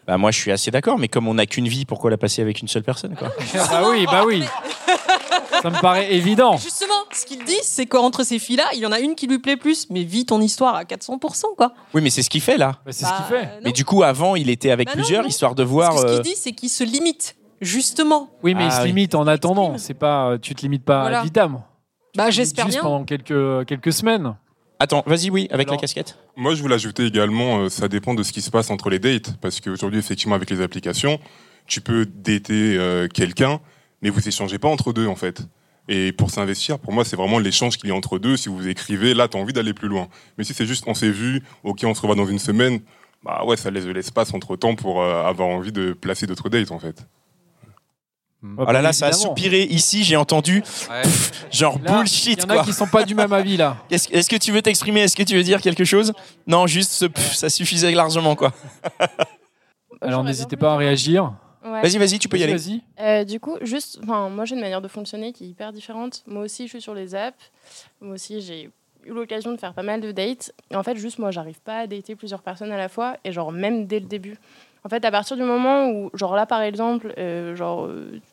Bah, 0.06 0.16
moi, 0.18 0.30
je 0.30 0.38
suis 0.38 0.50
assez 0.50 0.70
d'accord, 0.70 0.98
mais 0.98 1.08
comme 1.08 1.28
on 1.28 1.34
n'a 1.34 1.46
qu'une 1.46 1.68
vie, 1.68 1.84
pourquoi 1.84 2.10
la 2.10 2.16
passer 2.18 2.42
avec 2.42 2.60
une 2.60 2.68
seule 2.68 2.82
personne 2.82 3.14
quoi 3.16 3.28
bah 3.70 3.82
oui, 3.90 4.06
bah 4.06 4.24
oui. 4.26 4.42
Ça 5.62 5.68
me 5.70 5.80
paraît 5.80 6.12
évident. 6.14 6.56
Justement, 6.56 6.94
ce 7.12 7.24
qu'il 7.26 7.44
dit, 7.44 7.58
c'est 7.62 7.86
qu'entre 7.86 8.24
ces 8.24 8.38
filles-là, 8.38 8.64
il 8.72 8.78
y 8.80 8.86
en 8.86 8.92
a 8.92 8.98
une 9.00 9.14
qui 9.14 9.26
lui 9.26 9.38
plaît 9.38 9.56
plus, 9.56 9.88
mais 9.90 10.02
vis 10.04 10.24
ton 10.26 10.40
histoire 10.40 10.74
à 10.74 10.84
400%, 10.84 11.54
quoi. 11.56 11.74
Oui, 11.94 12.00
mais 12.02 12.10
c'est 12.10 12.22
ce 12.22 12.30
qu'il 12.30 12.40
fait 12.40 12.56
là. 12.56 12.76
c'est 12.86 13.04
ce 13.04 13.12
qu'il 13.14 13.24
fait. 13.26 13.46
euh, 13.46 13.60
Mais 13.64 13.72
du 13.72 13.84
coup, 13.84 14.02
avant, 14.02 14.36
il 14.36 14.48
était 14.50 14.70
avec 14.70 14.88
Bah 14.88 14.94
plusieurs, 14.94 15.22
non. 15.22 15.28
histoire 15.28 15.54
de 15.54 15.62
voir. 15.62 15.90
Parce 15.90 16.02
que 16.04 16.08
ce 16.08 16.12
euh, 16.14 16.22
qu'il 16.22 16.32
dit, 16.32 16.38
c'est 16.38 16.52
qu'il 16.52 16.70
se 16.70 16.82
limite, 16.84 17.36
justement. 17.60 18.30
Oui, 18.42 18.54
mais 18.54 18.64
il 18.64 18.68
Ah 18.68 18.76
se 18.76 18.80
oui. 18.82 18.88
limite 18.88 19.14
en 19.14 19.26
attendant. 19.26 19.76
C'est 19.78 19.94
pas, 19.94 20.36
tu 20.40 20.54
te 20.54 20.62
limites 20.62 20.84
pas 20.84 21.02
Voilà. 21.02 21.20
à 21.20 21.24
vitam. 21.24 21.62
Bah, 22.16 22.30
j'espère 22.30 22.64
Juste 22.66 22.78
bien. 22.78 22.82
pendant 22.82 23.04
quelques, 23.04 23.66
quelques 23.66 23.92
semaines. 23.92 24.34
Attends, 24.82 25.02
vas-y, 25.06 25.28
oui, 25.30 25.46
avec 25.52 25.68
Alors, 25.68 25.76
la 25.76 25.80
casquette. 25.82 26.16
Moi, 26.40 26.54
je 26.54 26.62
voulais 26.62 26.76
ajouter 26.76 27.04
également, 27.04 27.58
euh, 27.58 27.68
ça 27.68 27.86
dépend 27.86 28.14
de 28.14 28.22
ce 28.22 28.32
qui 28.32 28.40
se 28.40 28.50
passe 28.50 28.70
entre 28.70 28.88
les 28.88 28.98
dates. 28.98 29.36
Parce 29.42 29.60
qu'aujourd'hui, 29.60 29.98
effectivement, 29.98 30.34
avec 30.34 30.48
les 30.48 30.62
applications, 30.62 31.20
tu 31.66 31.82
peux 31.82 32.06
dater 32.06 32.78
euh, 32.78 33.08
quelqu'un, 33.08 33.60
mais 34.00 34.08
vous 34.08 34.26
échangez 34.26 34.58
pas 34.58 34.68
entre 34.68 34.94
deux, 34.94 35.06
en 35.06 35.16
fait. 35.16 35.42
Et 35.86 36.12
pour 36.12 36.30
s'investir, 36.30 36.78
pour 36.78 36.94
moi, 36.94 37.04
c'est 37.04 37.14
vraiment 37.14 37.38
l'échange 37.38 37.76
qu'il 37.76 37.90
y 37.90 37.92
a 37.92 37.94
entre 37.94 38.18
deux. 38.18 38.38
Si 38.38 38.48
vous 38.48 38.68
écrivez, 38.68 39.12
là, 39.12 39.28
tu 39.28 39.36
as 39.36 39.40
envie 39.40 39.52
d'aller 39.52 39.74
plus 39.74 39.88
loin. 39.88 40.08
Mais 40.38 40.44
si 40.44 40.54
c'est 40.54 40.64
juste, 40.64 40.84
on 40.86 40.94
s'est 40.94 41.10
vu, 41.10 41.42
ok, 41.62 41.80
on 41.84 41.92
se 41.92 42.00
revoit 42.00 42.16
dans 42.16 42.24
une 42.24 42.38
semaine, 42.38 42.80
bah 43.22 43.44
ouais, 43.44 43.58
ça 43.58 43.70
laisse 43.70 43.84
de 43.84 43.92
l'espace 43.92 44.32
entre 44.32 44.56
temps 44.56 44.76
pour 44.76 45.02
euh, 45.02 45.22
avoir 45.22 45.48
envie 45.48 45.72
de 45.72 45.92
placer 45.92 46.26
d'autres 46.26 46.48
dates, 46.48 46.70
en 46.70 46.78
fait. 46.78 47.06
Oh 48.42 48.72
là 48.72 48.80
là, 48.80 48.92
ça 48.92 49.08
a 49.08 49.12
soupiré 49.12 49.62
ici, 49.64 50.02
j'ai 50.02 50.16
entendu. 50.16 50.62
Pff, 50.62 51.46
genre 51.52 51.78
Là, 51.84 51.98
bullshit 51.98 52.38
il 52.38 52.42
y 52.42 52.46
en 52.46 52.50
a 52.50 52.54
quoi. 52.54 52.64
qui 52.64 52.72
sont 52.72 52.86
pas 52.86 53.04
du 53.04 53.14
même 53.14 53.32
avis 53.32 53.56
là. 53.58 53.76
Est-ce 53.90 54.28
que 54.30 54.36
tu 54.36 54.50
veux 54.50 54.62
t'exprimer? 54.62 55.00
Est-ce 55.00 55.14
que 55.16 55.22
tu 55.22 55.34
veux 55.36 55.42
dire 55.42 55.60
quelque 55.60 55.84
chose? 55.84 56.12
Non, 56.46 56.66
juste 56.66 56.92
ce 56.92 57.04
pff, 57.04 57.34
ça 57.34 57.50
suffisait 57.50 57.90
largement 57.92 58.34
quoi. 58.36 58.52
Alors 60.00 60.24
n'hésitez 60.24 60.56
pas 60.56 60.72
à 60.72 60.76
réagir. 60.76 61.34
Ouais. 61.62 61.82
Vas-y, 61.82 61.98
vas-y, 61.98 62.18
tu 62.18 62.28
peux 62.28 62.38
y 62.38 62.42
aller. 62.42 62.54
Vas-y. 62.54 62.80
Euh, 63.00 63.24
du 63.24 63.38
coup, 63.38 63.58
juste, 63.60 63.98
enfin, 64.02 64.30
moi 64.30 64.46
j'ai 64.46 64.54
une 64.54 64.62
manière 64.62 64.80
de 64.80 64.88
fonctionner 64.88 65.32
qui 65.34 65.44
est 65.44 65.48
hyper 65.48 65.72
différente. 65.72 66.22
Moi 66.26 66.42
aussi, 66.44 66.64
je 66.64 66.68
suis 66.70 66.80
sur 66.80 66.94
les 66.94 67.14
apps. 67.14 67.36
Moi 68.00 68.14
aussi, 68.14 68.40
j'ai 68.40 68.70
eu 69.04 69.12
l'occasion 69.12 69.52
de 69.52 69.58
faire 69.58 69.74
pas 69.74 69.82
mal 69.82 70.00
de 70.00 70.10
dates. 70.10 70.52
Et 70.70 70.76
en 70.76 70.82
fait, 70.82 70.96
juste 70.96 71.18
moi, 71.18 71.30
j'arrive 71.30 71.60
pas 71.60 71.80
à 71.80 71.86
dater 71.86 72.16
plusieurs 72.16 72.40
personnes 72.40 72.72
à 72.72 72.78
la 72.78 72.88
fois. 72.88 73.18
Et 73.24 73.32
genre, 73.32 73.52
même 73.52 73.86
dès 73.86 74.00
le 74.00 74.06
début. 74.06 74.38
En 74.84 74.88
fait, 74.88 75.04
à 75.04 75.10
partir 75.10 75.36
du 75.36 75.42
moment 75.42 75.88
où, 75.90 76.10
genre 76.14 76.34
là, 76.34 76.46
par 76.46 76.62
exemple, 76.62 77.12
euh, 77.18 77.54
genre, 77.54 77.90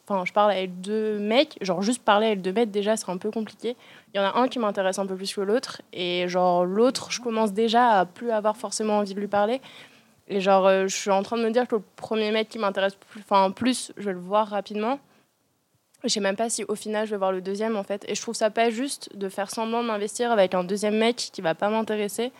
enfin, 0.07 0.23
je 0.25 0.31
parle 0.31 0.51
avec 0.51 0.79
deux 0.79 1.19
mecs, 1.19 1.57
genre 1.61 1.81
juste 1.81 2.03
parler 2.03 2.27
avec 2.27 2.41
deux 2.41 2.53
mecs, 2.53 2.71
déjà, 2.71 2.95
c'est 2.95 3.09
un 3.09 3.17
peu 3.17 3.31
compliqué. 3.31 3.75
Il 4.13 4.17
y 4.17 4.19
en 4.19 4.23
a 4.23 4.37
un 4.37 4.47
qui 4.47 4.57
m'intéresse 4.57 4.97
un 4.97 5.05
peu 5.05 5.15
plus 5.15 5.33
que 5.33 5.41
l'autre. 5.41 5.81
Et 5.91 6.27
genre, 6.29 6.65
l'autre, 6.65 7.11
je 7.11 7.21
commence 7.21 7.51
déjà 7.51 7.99
à 7.99 8.05
plus 8.05 8.31
avoir 8.31 8.55
forcément 8.55 8.99
envie 8.99 9.13
de 9.13 9.19
lui 9.19 9.27
parler. 9.27 9.59
Et 10.29 10.41
genre, 10.41 10.67
euh, 10.67 10.87
je 10.87 10.95
suis 10.95 11.11
en 11.11 11.23
train 11.23 11.37
de 11.37 11.43
me 11.43 11.51
dire 11.51 11.67
que 11.67 11.75
le 11.75 11.83
premier 11.95 12.31
mec 12.31 12.49
qui 12.49 12.59
m'intéresse 12.59 12.95
plus, 12.95 13.21
enfin, 13.21 13.51
plus, 13.51 13.91
je 13.97 14.05
vais 14.05 14.13
le 14.13 14.19
voir 14.19 14.47
rapidement. 14.47 14.99
Je 16.03 16.09
sais 16.09 16.19
même 16.19 16.35
pas 16.35 16.49
si 16.49 16.63
au 16.65 16.75
final 16.75 17.07
je 17.07 17.11
vais 17.11 17.17
voir 17.17 17.31
le 17.31 17.41
deuxième 17.41 17.75
en 17.75 17.83
fait. 17.83 18.05
Et 18.07 18.15
je 18.15 18.21
trouve 18.21 18.35
ça 18.35 18.49
pas 18.49 18.69
juste 18.69 19.15
de 19.15 19.29
faire 19.29 19.49
semblant 19.49 19.81
de 19.81 19.87
m'investir 19.87 20.31
avec 20.31 20.53
un 20.53 20.63
deuxième 20.63 20.95
mec 20.97 21.15
qui 21.33 21.41
va 21.41 21.55
pas 21.55 21.69
m'intéresser. 21.69 22.31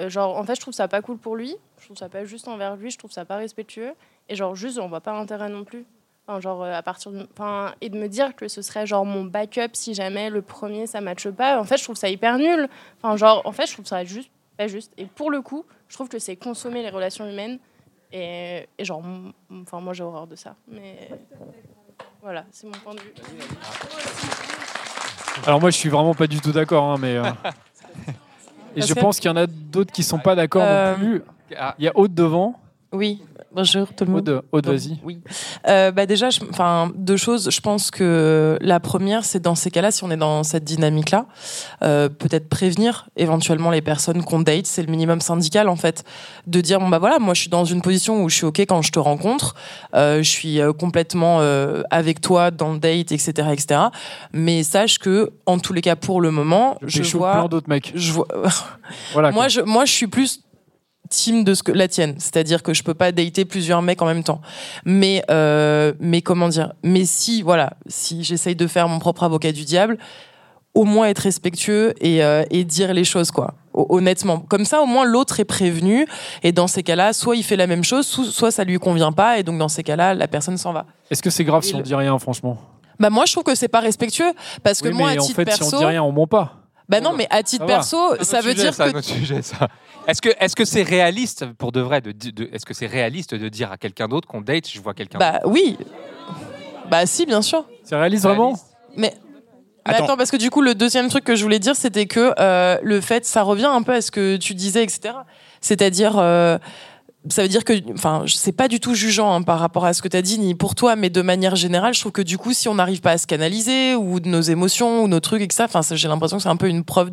Euh, 0.00 0.08
genre, 0.10 0.36
en 0.36 0.44
fait, 0.44 0.54
je 0.56 0.60
trouve 0.60 0.74
ça 0.74 0.88
pas 0.88 1.02
cool 1.02 1.18
pour 1.18 1.36
lui. 1.36 1.56
Je 1.78 1.84
trouve 1.84 1.96
ça 1.96 2.08
pas 2.08 2.24
juste 2.24 2.48
envers 2.48 2.76
lui. 2.76 2.90
Je 2.90 2.98
trouve 2.98 3.12
ça 3.12 3.24
pas 3.24 3.36
respectueux. 3.36 3.92
Et 4.28 4.34
genre, 4.34 4.54
juste, 4.56 4.78
on 4.78 4.88
voit 4.88 5.00
pas 5.00 5.12
l'intérêt 5.12 5.48
non 5.48 5.64
plus. 5.64 5.84
Enfin, 6.26 6.40
genre, 6.40 6.62
euh, 6.62 6.72
à 6.72 6.82
partir 6.82 7.10
de... 7.12 7.26
enfin, 7.32 7.74
et 7.80 7.88
de 7.88 7.98
me 7.98 8.08
dire 8.08 8.34
que 8.36 8.48
ce 8.48 8.62
serait 8.62 8.86
genre 8.86 9.04
mon 9.04 9.24
backup 9.24 9.70
si 9.74 9.94
jamais 9.94 10.30
le 10.30 10.42
premier 10.42 10.86
ça 10.86 11.00
matche 11.00 11.28
pas. 11.30 11.58
En 11.60 11.64
fait, 11.64 11.76
je 11.76 11.84
trouve 11.84 11.96
ça 11.96 12.08
hyper 12.08 12.38
nul. 12.38 12.68
Enfin, 13.02 13.16
genre, 13.16 13.42
en 13.44 13.52
fait, 13.52 13.66
je 13.66 13.72
trouve 13.74 13.86
ça 13.86 14.04
juste 14.04 14.30
pas 14.56 14.66
juste. 14.66 14.92
Et 14.98 15.06
pour 15.06 15.30
le 15.30 15.40
coup, 15.42 15.64
je 15.88 15.94
trouve 15.94 16.08
que 16.08 16.18
c'est 16.18 16.36
consommer 16.36 16.82
les 16.82 16.90
relations 16.90 17.28
humaines. 17.28 17.58
Et, 18.12 18.66
et 18.78 18.84
genre, 18.84 19.02
enfin, 19.50 19.80
moi 19.80 19.92
j'ai 19.94 20.02
horreur 20.04 20.26
de 20.26 20.36
ça. 20.36 20.54
Mais 20.68 21.08
voilà, 22.22 22.44
c'est 22.50 22.66
mon 22.66 22.72
point 22.72 22.94
de 22.94 23.00
vue. 23.00 23.14
Alors 25.46 25.60
moi 25.60 25.70
je 25.70 25.76
suis 25.76 25.88
vraiment 25.88 26.14
pas 26.14 26.26
du 26.26 26.40
tout 26.40 26.52
d'accord, 26.52 26.84
hein, 26.84 26.96
mais. 27.00 27.16
euh, 27.16 27.22
Et 28.76 28.80
Parce 28.80 28.88
je 28.88 28.94
que- 28.94 29.00
pense 29.00 29.18
qu'il 29.20 29.28
y 29.28 29.32
en 29.32 29.36
a 29.36 29.46
d'autres 29.46 29.92
qui 29.92 30.02
sont 30.02 30.18
pas 30.18 30.34
d'accord 30.34 30.62
Euh, 30.64 30.92
non 30.92 30.98
plus. 30.98 31.22
Il 31.78 31.84
y 31.84 31.88
a 31.88 31.92
Haute 31.96 32.14
devant. 32.14 32.60
Oui. 32.92 33.22
Bonjour 33.52 33.88
tout 33.96 34.04
le 34.04 34.12
monde. 34.12 34.28
Aude, 34.28 34.42
Aude, 34.52 34.66
vas-y. 34.68 34.98
Oui. 35.04 35.20
Euh, 35.66 35.90
bah 35.90 36.06
déjà, 36.06 36.30
je- 36.30 36.38
enfin 36.50 36.92
deux 36.94 37.16
choses. 37.16 37.50
Je 37.50 37.60
pense 37.60 37.90
que 37.90 38.56
la 38.60 38.78
première, 38.78 39.24
c'est 39.24 39.40
dans 39.40 39.56
ces 39.56 39.70
cas-là, 39.72 39.90
si 39.90 40.04
on 40.04 40.10
est 40.12 40.16
dans 40.16 40.44
cette 40.44 40.62
dynamique-là, 40.62 41.26
euh, 41.82 42.08
peut-être 42.08 42.48
prévenir 42.48 43.08
éventuellement 43.16 43.70
les 43.70 43.80
personnes 43.82 44.22
qu'on 44.24 44.40
date. 44.40 44.66
C'est 44.66 44.82
le 44.82 44.90
minimum 44.90 45.20
syndical 45.20 45.68
en 45.68 45.74
fait, 45.74 46.04
de 46.46 46.60
dire 46.60 46.78
bon 46.78 46.88
bah 46.88 46.98
voilà, 47.00 47.18
moi 47.18 47.34
je 47.34 47.40
suis 47.40 47.50
dans 47.50 47.64
une 47.64 47.82
position 47.82 48.22
où 48.22 48.28
je 48.28 48.36
suis 48.36 48.46
ok 48.46 48.60
quand 48.60 48.82
je 48.82 48.92
te 48.92 49.00
rencontre, 49.00 49.54
euh, 49.94 50.18
je 50.22 50.30
suis 50.30 50.60
complètement 50.78 51.40
euh, 51.40 51.82
avec 51.90 52.20
toi 52.20 52.52
dans 52.52 52.72
le 52.72 52.78
date, 52.78 53.10
etc., 53.10 53.48
etc. 53.52 53.80
Mais 54.32 54.62
sache 54.62 54.98
que 54.98 55.32
en 55.46 55.58
tous 55.58 55.72
les 55.72 55.80
cas 55.80 55.96
pour 55.96 56.20
le 56.20 56.30
moment, 56.30 56.78
Je 56.86 57.02
je 57.02 57.16
vois 57.16 57.32
plein 57.32 57.48
d'autres 57.48 57.68
mecs. 57.68 57.90
Je 57.96 58.12
vois. 58.12 58.28
Voilà, 59.12 59.30
moi 59.32 59.42
quoi. 59.44 59.48
je 59.48 59.60
moi 59.62 59.84
je 59.86 59.92
suis 59.92 60.06
plus 60.06 60.40
team 61.10 61.44
de 61.44 61.52
ce 61.52 61.62
que 61.62 61.72
la 61.72 61.88
tienne, 61.88 62.14
c'est-à-dire 62.18 62.62
que 62.62 62.72
je 62.72 62.82
peux 62.82 62.94
pas 62.94 63.12
dater 63.12 63.44
plusieurs 63.44 63.82
mecs 63.82 64.00
en 64.00 64.06
même 64.06 64.22
temps. 64.24 64.40
Mais 64.86 65.22
euh, 65.30 65.92
mais 66.00 66.22
comment 66.22 66.48
dire? 66.48 66.72
Mais 66.82 67.04
si 67.04 67.42
voilà, 67.42 67.74
si 67.86 68.24
j'essaye 68.24 68.56
de 68.56 68.66
faire 68.66 68.88
mon 68.88 68.98
propre 68.98 69.24
avocat 69.24 69.52
du 69.52 69.64
diable, 69.64 69.98
au 70.72 70.84
moins 70.84 71.08
être 71.08 71.18
respectueux 71.18 71.94
et, 72.00 72.22
euh, 72.22 72.44
et 72.50 72.62
dire 72.64 72.94
les 72.94 73.04
choses 73.04 73.30
quoi. 73.32 73.54
Ho- 73.74 73.86
Honnêtement, 73.90 74.38
comme 74.38 74.64
ça 74.64 74.80
au 74.82 74.86
moins 74.86 75.04
l'autre 75.04 75.40
est 75.40 75.44
prévenu 75.44 76.06
et 76.44 76.52
dans 76.52 76.68
ces 76.68 76.84
cas-là, 76.84 77.12
soit 77.12 77.34
il 77.36 77.42
fait 77.42 77.56
la 77.56 77.66
même 77.66 77.82
chose, 77.82 78.06
soit 78.06 78.52
ça 78.52 78.62
lui 78.62 78.78
convient 78.78 79.10
pas 79.12 79.38
et 79.38 79.42
donc 79.42 79.58
dans 79.58 79.68
ces 79.68 79.82
cas-là, 79.82 80.14
la 80.14 80.28
personne 80.28 80.56
s'en 80.58 80.72
va. 80.72 80.86
Est-ce 81.10 81.22
que 81.22 81.30
c'est 81.30 81.42
grave 81.44 81.64
Et 81.64 81.66
si 81.66 81.74
on 81.74 81.78
le- 81.78 81.82
dit 81.84 81.94
rien, 81.94 82.16
franchement? 82.20 82.56
Bah 83.00 83.10
moi 83.10 83.24
je 83.26 83.32
trouve 83.32 83.42
que 83.44 83.54
c'est 83.56 83.66
pas 83.68 83.80
respectueux 83.80 84.32
parce 84.62 84.80
que 84.80 84.88
moi 84.90 85.10
mais 85.10 85.18
à 85.18 85.22
en 85.22 85.26
fait, 85.26 85.44
perso, 85.44 85.64
si 85.64 85.74
on 85.74 85.78
dit 85.78 85.84
rien, 85.86 86.02
on 86.04 86.12
ment 86.12 86.26
pas. 86.28 86.59
Bah 86.90 87.00
non 87.00 87.14
mais 87.14 87.26
à 87.30 87.42
titre 87.42 87.64
va. 87.66 87.74
perso, 87.74 87.96
C'est 88.16 88.20
un 88.20 88.24
ça 88.24 88.40
veut 88.40 88.50
sujet, 88.50 88.62
dire 88.64 88.74
ça, 88.74 88.84
que 88.84 88.94
un 88.96 88.98
autre 88.98 89.06
sujet, 89.08 89.42
ça. 89.42 89.68
Est-ce 90.06 90.20
que 90.20 90.30
est-ce 90.38 90.56
que 90.56 90.64
c'est 90.64 90.82
réaliste 90.82 91.46
pour 91.58 91.72
de 91.72 91.80
vrai 91.80 92.00
de, 92.00 92.12
est-ce 92.52 92.66
que 92.66 92.74
c'est 92.74 92.86
réaliste 92.86 93.34
de 93.34 93.48
dire 93.48 93.70
à 93.72 93.76
quelqu'un 93.78 94.08
d'autre 94.08 94.26
qu'on 94.28 94.40
date 94.40 94.68
je 94.68 94.80
vois 94.80 94.92
quelqu'un 94.94 95.18
bah 95.18 95.40
oui, 95.44 95.78
bah 96.90 97.06
si 97.06 97.26
bien 97.26 97.42
sûr. 97.42 97.64
C'est 97.84 97.96
réaliste 97.96 98.24
vraiment 98.24 98.54
Mais 98.96 99.14
mais 99.86 99.94
Attends. 99.94 100.04
attends. 100.04 100.16
parce 100.18 100.30
que 100.30 100.36
du 100.36 100.50
coup, 100.50 100.60
le 100.60 100.74
deuxième 100.74 101.08
truc 101.08 101.24
que 101.24 101.34
je 101.34 101.42
voulais 101.42 101.58
dire, 101.58 101.74
c'était 101.74 102.06
que 102.06 102.34
euh, 102.38 102.76
le 102.82 103.00
fait, 103.00 103.24
ça 103.24 103.42
revient 103.42 103.64
un 103.72 103.82
peu 103.82 103.94
à 103.94 104.02
ce 104.02 104.10
que 104.10 104.36
tu 104.36 104.54
disais, 104.54 104.82
etc. 104.82 105.14
C'est-à-dire, 105.62 106.18
euh, 106.18 106.58
ça 107.28 107.42
veut 107.42 107.48
dire 107.48 107.64
que, 107.64 107.74
enfin, 107.92 108.24
c'est 108.26 108.52
pas 108.52 108.66
du 108.66 108.80
tout 108.80 108.94
jugeant 108.94 109.34
hein, 109.34 109.42
par 109.42 109.58
rapport 109.58 109.84
à 109.84 109.92
ce 109.92 110.00
que 110.00 110.08
tu 110.08 110.16
as 110.16 110.22
dit, 110.22 110.38
ni 110.38 110.54
pour 110.54 110.74
toi, 110.74 110.96
mais 110.96 111.10
de 111.10 111.20
manière 111.20 111.54
générale, 111.54 111.92
je 111.92 112.00
trouve 112.00 112.12
que 112.12 112.22
du 112.22 112.38
coup, 112.38 112.54
si 112.54 112.68
on 112.68 112.74
n'arrive 112.74 113.02
pas 113.02 113.12
à 113.12 113.18
se 113.18 113.26
canaliser, 113.26 113.94
ou 113.94 114.20
nos 114.20 114.40
émotions, 114.40 115.04
ou 115.04 115.08
nos 115.08 115.20
trucs, 115.20 115.42
et 115.42 115.48
que 115.48 115.54
ça, 115.54 115.66
j'ai 115.92 116.08
l'impression 116.08 116.38
que 116.38 116.42
c'est 116.42 116.48
un 116.48 116.56
peu 116.56 116.68
une 116.68 116.82
preuve 116.82 117.10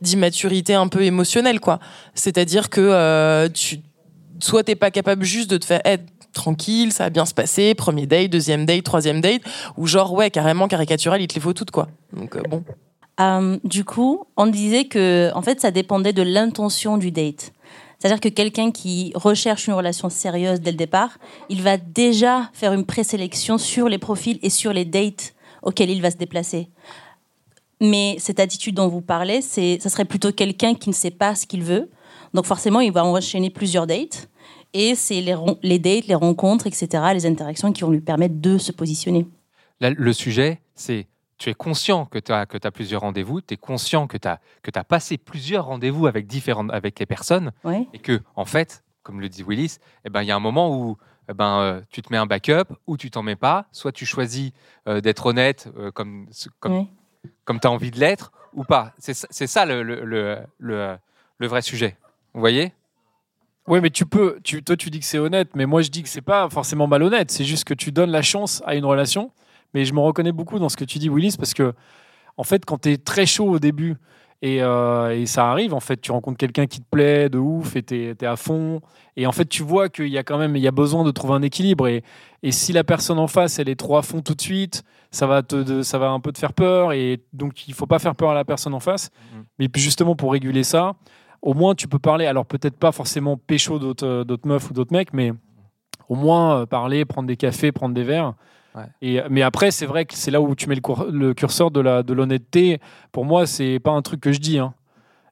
d'immaturité 0.00 0.74
un 0.74 0.88
peu 0.88 1.02
émotionnelle, 1.02 1.60
quoi. 1.60 1.78
C'est-à-dire 2.14 2.70
que 2.70 2.80
euh, 2.80 3.48
tu, 3.48 3.80
soit 4.40 4.64
t'es 4.64 4.74
pas 4.74 4.90
capable 4.90 5.24
juste 5.24 5.48
de 5.48 5.58
te 5.58 5.64
faire 5.64 5.80
être 5.84 6.04
tranquille, 6.32 6.92
ça 6.92 7.04
va 7.04 7.10
bien 7.10 7.24
se 7.24 7.32
passer, 7.32 7.74
premier 7.74 8.06
date, 8.06 8.30
deuxième 8.30 8.66
date, 8.66 8.82
troisième 8.82 9.20
date, 9.20 9.42
ou 9.76 9.86
genre 9.86 10.12
ouais 10.12 10.30
carrément 10.30 10.68
caricatural, 10.68 11.22
il 11.22 11.28
te 11.28 11.34
les 11.34 11.40
faut 11.40 11.54
toutes 11.54 11.70
quoi. 11.70 11.88
Donc 12.12 12.36
euh, 12.36 12.42
bon. 12.42 12.62
Euh, 13.18 13.58
du 13.64 13.84
coup, 13.84 14.24
on 14.36 14.46
disait 14.46 14.84
que 14.84 15.30
en 15.34 15.40
fait, 15.40 15.60
ça 15.60 15.70
dépendait 15.70 16.12
de 16.12 16.22
l'intention 16.22 16.98
du 16.98 17.10
date. 17.10 17.52
C'est-à-dire 17.98 18.20
que 18.20 18.28
quelqu'un 18.28 18.70
qui 18.70 19.12
recherche 19.14 19.66
une 19.66 19.74
relation 19.74 20.08
sérieuse 20.10 20.60
dès 20.60 20.70
le 20.70 20.76
départ, 20.76 21.18
il 21.48 21.62
va 21.62 21.76
déjà 21.76 22.50
faire 22.52 22.72
une 22.72 22.84
présélection 22.84 23.58
sur 23.58 23.88
les 23.88 23.98
profils 23.98 24.38
et 24.42 24.50
sur 24.50 24.72
les 24.72 24.84
dates 24.84 25.34
auxquels 25.62 25.90
il 25.90 26.02
va 26.02 26.10
se 26.10 26.16
déplacer. 26.16 26.68
Mais 27.80 28.16
cette 28.18 28.40
attitude 28.40 28.74
dont 28.74 28.88
vous 28.88 29.00
parlez, 29.02 29.40
c'est, 29.40 29.78
ça 29.80 29.88
serait 29.88 30.04
plutôt 30.04 30.32
quelqu'un 30.32 30.74
qui 30.74 30.88
ne 30.88 30.94
sait 30.94 31.10
pas 31.10 31.34
ce 31.34 31.46
qu'il 31.46 31.62
veut. 31.62 31.90
Donc 32.32 32.46
forcément, 32.46 32.80
il 32.80 32.92
va 32.92 33.04
enchaîner 33.04 33.50
plusieurs 33.50 33.86
dates. 33.86 34.28
Et 34.72 34.94
c'est 34.94 35.20
les, 35.20 35.78
dates, 35.78 36.06
les 36.06 36.14
rencontres, 36.14 36.66
etc., 36.66 36.88
les 37.14 37.26
interactions 37.26 37.72
qui 37.72 37.82
vont 37.82 37.90
lui 37.90 38.00
permettre 38.00 38.34
de 38.36 38.58
se 38.58 38.72
positionner. 38.72 39.26
Le 39.80 40.12
sujet, 40.12 40.60
c'est 40.74 41.06
tu 41.38 41.50
es 41.50 41.54
conscient 41.54 42.06
que 42.06 42.18
tu 42.18 42.32
as, 42.32 42.46
que 42.46 42.56
as 42.66 42.70
plusieurs 42.70 43.02
rendez-vous, 43.02 43.40
tu 43.40 43.54
es 43.54 43.56
conscient 43.56 44.06
que 44.06 44.16
tu 44.16 44.26
as, 44.28 44.40
que 44.62 44.70
as 44.74 44.84
passé 44.84 45.18
plusieurs 45.18 45.66
rendez-vous 45.66 46.06
avec, 46.06 46.26
différentes, 46.26 46.70
avec 46.72 46.98
les 46.98 47.06
personnes, 47.06 47.52
et 47.92 47.98
que, 47.98 48.20
en 48.36 48.44
fait, 48.44 48.82
comme 49.02 49.20
le 49.20 49.28
dit 49.28 49.42
Willis, 49.42 49.78
eh 50.04 50.10
ben, 50.10 50.22
il 50.22 50.26
y 50.28 50.30
a 50.30 50.36
un 50.36 50.40
moment 50.40 50.74
où 50.76 50.96
eh 51.28 51.34
ben, 51.34 51.58
euh, 51.60 51.80
tu 51.90 52.02
te 52.02 52.12
mets 52.12 52.16
un 52.18 52.26
backup 52.26 52.72
ou 52.86 52.96
tu 52.96 53.10
t'en 53.10 53.22
mets 53.22 53.36
pas, 53.36 53.66
soit 53.72 53.92
tu 53.92 54.06
choisis 54.06 54.52
euh, 54.88 55.00
d'être 55.00 55.26
honnête 55.26 55.68
euh, 55.76 55.90
comme, 55.90 56.26
comme, 56.60 56.72
comme 57.44 57.60
tu 57.60 57.66
as 57.66 57.70
envie 57.70 57.90
de 57.90 57.98
l'être, 58.00 58.32
ou 58.52 58.64
pas. 58.64 58.92
C'est 58.98 59.12
ça- 59.14 59.28
c'est 59.30 59.46
ça 59.46 59.66
le, 59.66 59.82
le, 59.82 60.04
le, 60.04 60.38
le- 60.58 60.96
le 61.38 61.46
vrai 61.48 61.62
sujet. 61.62 61.96
Vous 62.32 62.40
voyez? 62.40 62.72
Oui, 63.66 63.80
mais 63.80 63.90
tu 63.90 64.06
peux. 64.06 64.38
Tu, 64.44 64.62
toi, 64.62 64.76
tu 64.76 64.90
dis 64.90 65.00
que 65.00 65.04
c'est 65.04 65.18
honnête, 65.18 65.50
mais 65.56 65.66
moi, 65.66 65.82
je 65.82 65.90
dis 65.90 66.02
que 66.02 66.08
c'est 66.08 66.20
pas 66.22 66.48
forcément 66.48 66.86
malhonnête. 66.86 67.30
C'est 67.32 67.44
juste 67.44 67.64
que 67.64 67.74
tu 67.74 67.90
donnes 67.90 68.10
la 68.12 68.22
chance 68.22 68.62
à 68.64 68.76
une 68.76 68.84
relation. 68.84 69.32
Mais 69.76 69.84
je 69.84 69.92
me 69.92 70.00
reconnais 70.00 70.32
beaucoup 70.32 70.58
dans 70.58 70.70
ce 70.70 70.76
que 70.78 70.84
tu 70.86 70.98
dis, 70.98 71.10
Willis, 71.10 71.36
parce 71.38 71.52
que, 71.52 71.74
en 72.38 72.44
fait, 72.44 72.64
quand 72.64 72.78
tu 72.80 72.92
es 72.92 72.96
très 72.96 73.26
chaud 73.26 73.50
au 73.50 73.58
début 73.58 73.96
et, 74.40 74.62
euh, 74.62 75.14
et 75.14 75.26
ça 75.26 75.50
arrive, 75.50 75.74
en 75.74 75.80
fait, 75.80 76.00
tu 76.00 76.12
rencontres 76.12 76.38
quelqu'un 76.38 76.66
qui 76.66 76.80
te 76.80 76.86
plaît 76.90 77.28
de 77.28 77.36
ouf 77.36 77.76
et 77.76 77.82
tu 77.82 77.94
es, 78.08 78.24
à 78.24 78.36
fond. 78.36 78.80
Et 79.18 79.26
en 79.26 79.32
fait, 79.32 79.44
tu 79.44 79.62
vois 79.62 79.90
qu'il 79.90 80.08
y 80.08 80.16
a 80.16 80.22
quand 80.22 80.38
même 80.38 80.56
il 80.56 80.62
y 80.62 80.66
a 80.68 80.70
besoin 80.72 81.04
de 81.04 81.10
trouver 81.10 81.34
un 81.34 81.42
équilibre. 81.42 81.88
Et, 81.88 82.02
et 82.42 82.52
si 82.52 82.72
la 82.72 82.84
personne 82.84 83.18
en 83.18 83.26
face, 83.26 83.58
elle 83.58 83.68
est 83.68 83.76
trop 83.78 83.98
à 83.98 84.02
fond 84.02 84.22
tout 84.22 84.34
de 84.34 84.40
suite, 84.40 84.82
ça 85.10 85.26
va, 85.26 85.42
te, 85.42 85.56
de- 85.56 85.82
ça 85.82 85.98
va 85.98 86.08
un 86.08 86.20
peu 86.20 86.32
te 86.32 86.38
faire 86.38 86.54
peur. 86.54 86.92
Et 86.94 87.20
donc, 87.34 87.68
il 87.68 87.74
faut 87.74 87.86
pas 87.86 87.98
faire 87.98 88.14
peur 88.14 88.30
à 88.30 88.34
la 88.34 88.44
personne 88.46 88.72
en 88.74 88.80
face. 88.80 89.10
Mais 89.58 89.68
puis 89.68 89.82
justement, 89.82 90.16
pour 90.16 90.32
réguler 90.32 90.64
ça, 90.64 90.94
au 91.42 91.52
moins 91.54 91.74
tu 91.74 91.86
peux 91.88 91.98
parler, 91.98 92.24
alors 92.26 92.46
peut-être 92.46 92.76
pas 92.78 92.92
forcément 92.92 93.36
pécho 93.36 93.78
d'autres 93.78 94.24
d'autres 94.24 94.48
meufs 94.48 94.70
ou 94.70 94.72
d'autres 94.74 94.92
mecs, 94.92 95.12
mais 95.12 95.32
au 96.08 96.14
moins 96.14 96.60
euh, 96.60 96.66
parler, 96.66 97.04
prendre 97.04 97.26
des 97.28 97.36
cafés, 97.36 97.72
prendre 97.72 97.94
des 97.94 98.04
verres. 98.04 98.34
Et, 99.02 99.20
mais 99.30 99.42
après, 99.42 99.70
c'est 99.70 99.86
vrai 99.86 100.04
que 100.04 100.14
c'est 100.14 100.30
là 100.30 100.40
où 100.40 100.54
tu 100.54 100.68
mets 100.68 100.74
le, 100.74 100.80
cour- 100.80 101.06
le 101.10 101.34
curseur 101.34 101.70
de 101.70 102.12
l'honnêteté. 102.12 102.80
Pour 103.12 103.24
moi, 103.24 103.46
c'est 103.46 103.78
pas 103.80 103.90
un 103.92 104.02
truc 104.02 104.20
que 104.20 104.32
je 104.32 104.38
dis. 104.40 104.58
hein. 104.58 104.74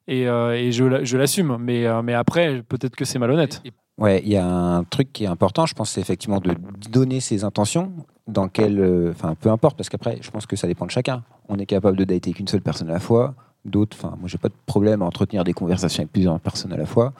Et, 0.07 0.27
euh, 0.27 0.53
et 0.55 0.71
je, 0.71 0.83
la- 0.85 1.03
je 1.03 1.17
l'assume. 1.17 1.57
Mais, 1.59 1.85
euh, 1.85 2.01
mais 2.01 2.13
après, 2.13 2.61
peut-être 2.67 2.95
que 2.95 3.05
c'est 3.05 3.19
malhonnête. 3.19 3.61
Ouais, 3.97 4.21
il 4.25 4.29
y 4.31 4.37
a 4.37 4.45
un 4.45 4.83
truc 4.83 5.13
qui 5.13 5.23
est 5.23 5.27
important, 5.27 5.65
je 5.65 5.73
pense, 5.73 5.91
c'est 5.91 6.01
effectivement 6.01 6.39
de 6.41 6.53
donner 6.91 7.21
ses 7.21 7.45
intentions, 7.45 7.93
dans 8.27 8.49
quel, 8.49 8.77
euh, 8.79 9.11
enfin, 9.11 9.35
peu 9.39 9.49
importe, 9.49 9.77
parce 9.77 9.87
qu'après, 9.87 10.17
je 10.21 10.29
pense 10.31 10.45
que 10.45 10.55
ça 10.57 10.67
dépend 10.67 10.85
de 10.85 10.91
chacun. 10.91 11.23
On 11.47 11.57
est 11.57 11.65
capable 11.65 11.95
de 11.97 12.03
dater 12.03 12.33
qu'une 12.33 12.47
seule 12.47 12.61
personne 12.61 12.89
à 12.89 12.93
la 12.93 12.99
fois. 12.99 13.35
D'autres, 13.63 13.95
enfin, 13.97 14.15
moi, 14.19 14.27
j'ai 14.27 14.37
pas 14.37 14.49
de 14.49 14.53
problème 14.65 15.01
à 15.01 15.05
entretenir 15.05 15.43
des 15.45 15.53
conversations 15.53 16.01
avec 16.01 16.11
plusieurs 16.11 16.39
personnes 16.41 16.73
à 16.73 16.77
la 16.77 16.85
fois. 16.85 17.13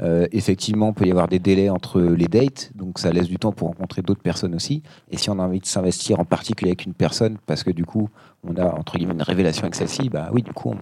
Euh, 0.00 0.26
effectivement, 0.32 0.88
il 0.88 0.94
peut 0.94 1.06
y 1.06 1.10
avoir 1.10 1.28
des 1.28 1.38
délais 1.38 1.68
entre 1.68 2.00
les 2.00 2.26
dates, 2.26 2.72
donc 2.74 2.98
ça 2.98 3.12
laisse 3.12 3.28
du 3.28 3.36
temps 3.36 3.52
pour 3.52 3.68
rencontrer 3.68 4.02
d'autres 4.02 4.22
personnes 4.22 4.54
aussi. 4.54 4.82
Et 5.10 5.18
si 5.18 5.28
on 5.30 5.38
a 5.38 5.42
envie 5.42 5.60
de 5.60 5.66
s'investir 5.66 6.18
en 6.18 6.24
particulier 6.24 6.70
avec 6.70 6.86
une 6.86 6.94
personne, 6.94 7.36
parce 7.46 7.62
que 7.62 7.70
du 7.70 7.84
coup, 7.84 8.08
on 8.42 8.56
a 8.56 8.64
entre 8.64 8.96
guillemets 8.96 9.14
une 9.14 9.22
révélation 9.22 9.64
avec 9.64 9.74
celle-ci, 9.74 10.08
bah 10.08 10.30
oui, 10.32 10.42
du 10.42 10.52
coup, 10.52 10.70
on, 10.70 10.78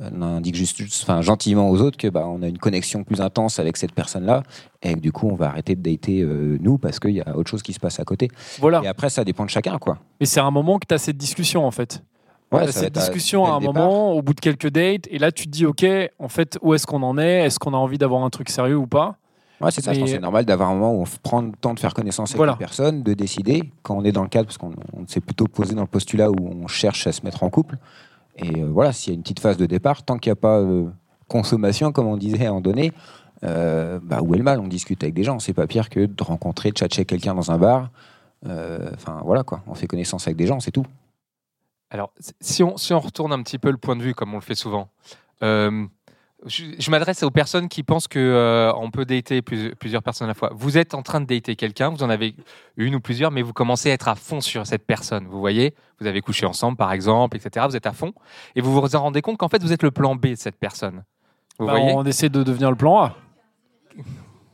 on 0.00 0.22
indique 0.22 0.56
juste, 0.56 0.82
enfin, 1.02 1.22
gentiment 1.22 1.70
aux 1.70 1.80
autres 1.80 1.96
que 1.96 2.08
bah, 2.08 2.26
on 2.26 2.42
a 2.42 2.48
une 2.48 2.58
connexion 2.58 3.04
plus 3.04 3.20
intense 3.20 3.58
avec 3.58 3.76
cette 3.76 3.92
personne-là 3.92 4.42
et 4.82 4.94
que 4.94 5.00
du 5.00 5.12
coup 5.12 5.28
on 5.28 5.34
va 5.34 5.46
arrêter 5.46 5.76
de 5.76 5.82
dater 5.82 6.20
euh, 6.22 6.58
nous 6.60 6.78
parce 6.78 6.98
qu'il 6.98 7.12
y 7.12 7.20
a 7.20 7.36
autre 7.36 7.50
chose 7.50 7.62
qui 7.62 7.72
se 7.72 7.80
passe 7.80 8.00
à 8.00 8.04
côté. 8.04 8.28
Voilà. 8.60 8.82
Et 8.82 8.88
après 8.88 9.08
ça 9.08 9.24
dépend 9.24 9.44
de 9.44 9.50
chacun 9.50 9.78
quoi. 9.78 9.98
Mais 10.20 10.26
c'est 10.26 10.40
un 10.40 10.50
moment 10.50 10.78
que 10.78 10.86
tu 10.88 10.94
as 10.94 10.98
cette 10.98 11.16
discussion, 11.16 11.64
en 11.64 11.70
fait. 11.70 12.02
Ouais, 12.54 12.66
va 12.66 12.72
cette 12.72 12.94
discussion 12.94 13.44
à 13.46 13.50
un 13.56 13.60
moment, 13.60 14.12
au 14.12 14.22
bout 14.22 14.34
de 14.34 14.40
quelques 14.40 14.68
dates, 14.70 15.06
et 15.10 15.18
là 15.18 15.30
tu 15.32 15.44
te 15.46 15.50
dis, 15.50 15.66
ok, 15.66 15.84
en 16.18 16.28
fait, 16.28 16.58
où 16.62 16.74
est-ce 16.74 16.86
qu'on 16.86 17.02
en 17.02 17.18
est? 17.18 17.44
Est-ce 17.46 17.58
qu'on 17.58 17.74
a 17.74 17.76
envie 17.76 17.98
d'avoir 17.98 18.22
un 18.24 18.30
truc 18.30 18.48
sérieux 18.50 18.76
ou 18.76 18.86
pas? 18.86 19.16
Ouais, 19.60 19.70
c'est 19.70 19.82
ça, 19.82 19.92
je 19.92 19.96
Mais- 19.98 20.00
pense 20.02 20.10
que 20.10 20.16
c'est 20.16 20.20
normal 20.22 20.44
d'avoir 20.44 20.70
un 20.70 20.74
moment 20.74 20.92
où 20.92 21.02
on 21.02 21.04
prend 21.22 21.40
le 21.40 21.52
temps 21.60 21.74
de 21.74 21.80
faire 21.80 21.94
connaissance 21.94 22.30
avec 22.30 22.36
Voilà. 22.38 22.52
une 22.52 22.58
personne, 22.58 23.02
de 23.02 23.14
décider, 23.14 23.62
quand 23.82 23.96
on 23.96 24.04
est 24.04 24.12
dans 24.12 24.22
le 24.24 24.28
cadre, 24.28 24.46
parce 24.46 24.58
qu'on 24.58 24.72
on 24.92 25.06
s'est 25.06 25.20
plutôt 25.20 25.46
posé 25.46 25.74
dans 25.74 25.82
le 25.82 25.86
postulat 25.86 26.30
où 26.30 26.36
on 26.40 26.66
cherche 26.66 27.06
à 27.06 27.12
se 27.12 27.22
mettre 27.22 27.42
en 27.44 27.50
couple. 27.50 27.76
Et 28.36 28.62
euh, 28.62 28.68
voilà, 28.70 28.92
s'il 28.92 29.12
y 29.12 29.14
a 29.14 29.16
une 29.16 29.22
petite 29.22 29.40
phase 29.40 29.56
de 29.56 29.66
départ, 29.66 30.02
tant 30.02 30.18
qu'il 30.18 30.30
n'y 30.30 30.32
a 30.32 30.36
pas 30.40 30.58
euh, 30.58 30.86
consommation, 31.28 31.92
comme 31.92 32.06
on 32.08 32.16
disait 32.16 32.40
à 32.44 32.48
un 32.48 32.50
moment 32.50 32.60
donné, 32.62 32.92
euh, 33.44 34.00
bah, 34.02 34.20
où 34.22 34.34
est 34.34 34.38
le 34.38 34.44
mal? 34.44 34.58
On 34.58 34.66
discute 34.66 35.02
avec 35.02 35.14
des 35.14 35.22
gens. 35.22 35.38
C'est 35.38 35.52
pas 35.52 35.66
pire 35.68 35.88
que 35.88 36.00
de 36.06 36.22
rencontrer, 36.22 36.70
de 36.70 36.74
tchatcher 36.76 37.04
quelqu'un 37.04 37.34
dans 37.34 37.50
un 37.52 37.58
bar. 37.58 37.90
Euh, 38.48 38.90
Enfin, 38.94 39.20
voilà 39.24 39.42
quoi, 39.44 39.62
on 39.68 39.74
fait 39.74 39.86
connaissance 39.86 40.26
avec 40.26 40.36
des 40.36 40.46
gens, 40.46 40.58
c'est 40.60 40.70
tout. 40.72 40.84
Alors, 41.94 42.10
si 42.40 42.64
on, 42.64 42.76
si 42.76 42.92
on 42.92 42.98
retourne 42.98 43.32
un 43.32 43.40
petit 43.44 43.58
peu 43.60 43.70
le 43.70 43.76
point 43.76 43.94
de 43.94 44.02
vue, 44.02 44.14
comme 44.14 44.32
on 44.34 44.38
le 44.38 44.42
fait 44.42 44.56
souvent, 44.56 44.88
euh, 45.44 45.86
je, 46.44 46.64
je 46.76 46.90
m'adresse 46.90 47.22
aux 47.22 47.30
personnes 47.30 47.68
qui 47.68 47.84
pensent 47.84 48.08
que 48.08 48.18
euh, 48.18 48.72
on 48.74 48.90
peut 48.90 49.04
dater 49.04 49.42
plus- 49.42 49.76
plusieurs 49.76 50.02
personnes 50.02 50.24
à 50.26 50.30
la 50.30 50.34
fois. 50.34 50.50
Vous 50.56 50.76
êtes 50.76 50.94
en 50.94 51.02
train 51.02 51.20
de 51.20 51.26
dater 51.26 51.54
quelqu'un, 51.54 51.90
vous 51.90 52.02
en 52.02 52.10
avez 52.10 52.34
une 52.76 52.96
ou 52.96 53.00
plusieurs, 53.00 53.30
mais 53.30 53.42
vous 53.42 53.52
commencez 53.52 53.90
à 53.90 53.94
être 53.94 54.08
à 54.08 54.16
fond 54.16 54.40
sur 54.40 54.66
cette 54.66 54.84
personne. 54.84 55.28
Vous 55.28 55.38
voyez, 55.38 55.76
vous 56.00 56.08
avez 56.08 56.20
couché 56.20 56.46
ensemble, 56.46 56.76
par 56.76 56.90
exemple, 56.92 57.36
etc. 57.36 57.64
Vous 57.68 57.76
êtes 57.76 57.86
à 57.86 57.92
fond, 57.92 58.12
et 58.56 58.60
vous 58.60 58.72
vous 58.72 58.96
en 58.96 59.00
rendez 59.00 59.22
compte 59.22 59.38
qu'en 59.38 59.48
fait, 59.48 59.62
vous 59.62 59.72
êtes 59.72 59.84
le 59.84 59.92
plan 59.92 60.16
B 60.16 60.26
de 60.30 60.34
cette 60.34 60.56
personne. 60.58 61.04
Vous 61.60 61.66
Bah, 61.66 61.74
voyez 61.78 61.92
On 61.94 62.04
essaie 62.04 62.28
de 62.28 62.42
devenir 62.42 62.70
le 62.70 62.76
plan 62.76 62.98
A. 63.04 63.16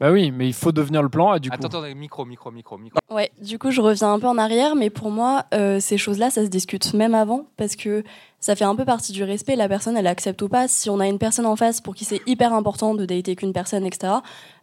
Bah 0.01 0.11
oui, 0.11 0.31
mais 0.31 0.47
il 0.49 0.55
faut 0.55 0.73
devenir 0.73 1.03
le 1.03 1.11
plan 1.11 1.31
A 1.31 1.39
du 1.39 1.51
coup. 1.51 1.55
Attends, 1.55 1.69
attends, 1.69 1.95
micro, 1.95 2.25
micro, 2.25 2.51
micro, 2.51 2.79
micro. 2.79 2.99
Ouais, 3.11 3.31
du 3.43 3.59
coup, 3.59 3.71
je 3.71 3.83
reviens 3.83 4.13
un 4.13 4.19
peu 4.19 4.27
en 4.29 4.39
arrière, 4.39 4.75
mais 4.75 4.89
pour 4.89 5.11
moi, 5.11 5.45
euh, 5.53 5.79
ces 5.79 5.99
choses-là, 5.99 6.31
ça 6.31 6.43
se 6.45 6.49
discute 6.49 6.95
même 6.95 7.15
avant, 7.15 7.45
parce 7.59 7.77
que 7.77 8.03
ça 8.39 8.57
fait 8.57 8.65
un 8.65 8.75
peu 8.75 8.87
partie 8.87 9.13
du 9.13 9.23
respect. 9.25 9.57
La 9.57 9.69
personne, 9.69 9.97
elle 9.99 10.07
accepte 10.07 10.41
ou 10.41 10.49
pas. 10.49 10.69
Si 10.69 10.89
on 10.89 11.01
a 11.01 11.07
une 11.07 11.19
personne 11.19 11.45
en 11.45 11.55
face 11.57 11.83
pour 11.83 11.95
qui 11.95 12.07
c'est 12.07 12.23
hyper 12.27 12.55
important 12.55 12.95
de 12.95 13.05
dater 13.05 13.37
qu'une 13.37 13.53
personne, 13.53 13.85
etc., 13.85 14.15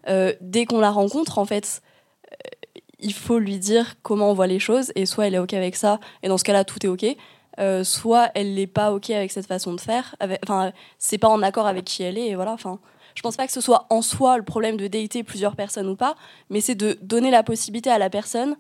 euh, 0.10 0.34
dès 0.42 0.66
qu'on 0.66 0.80
la 0.80 0.90
rencontre, 0.90 1.38
en 1.38 1.46
fait, 1.46 1.82
il 3.00 3.14
faut 3.14 3.38
lui 3.38 3.60
dire 3.60 3.94
comment 4.02 4.32
on 4.32 4.34
voit 4.34 4.48
les 4.48 4.60
choses 4.60 4.92
et 4.96 5.06
soit 5.06 5.28
elle 5.28 5.36
est 5.36 5.40
ok 5.40 5.54
avec 5.54 5.76
ça 5.76 6.00
et 6.24 6.30
dans 6.30 6.38
ce 6.40 6.44
cas-là 6.44 6.64
tout 6.64 6.84
est 6.84 6.90
ok. 6.90 7.06
euh, 7.60 7.84
soit 7.84 8.32
elle 8.36 8.56
n'est 8.56 8.66
pas 8.68 8.92
ok 8.92 9.12
avec 9.12 9.32
cette 9.32 9.46
façon 9.46 9.74
de 9.76 9.82
faire. 9.82 10.16
Enfin, 10.44 10.72
c'est 10.98 11.18
pas 11.20 11.28
en 11.28 11.44
accord 11.44 11.68
avec 11.68 11.86
qui 11.86 12.02
elle 12.04 12.18
est 12.18 12.28
et 12.30 12.36
voilà. 12.36 12.54
Enfin, 12.54 12.80
je 13.18 13.24
pense 13.24 13.36
pas 13.36 13.48
que 13.48 13.52
ce 13.52 13.62
soit 13.62 13.88
en 13.90 14.04
soi 14.04 14.38
le 14.38 14.44
problème 14.44 14.78
de 14.78 14.86
dater 14.86 15.24
plusieurs 15.24 15.56
personnes 15.56 15.90
ou 15.90 15.96
pas, 15.96 16.16
mais 16.52 16.62
c'est 16.62 16.76
de 16.76 17.00
donner 17.02 17.32
la 17.32 17.42
possibilité 17.42 17.90
à 17.90 17.98
la 17.98 18.12
personne 18.12 18.56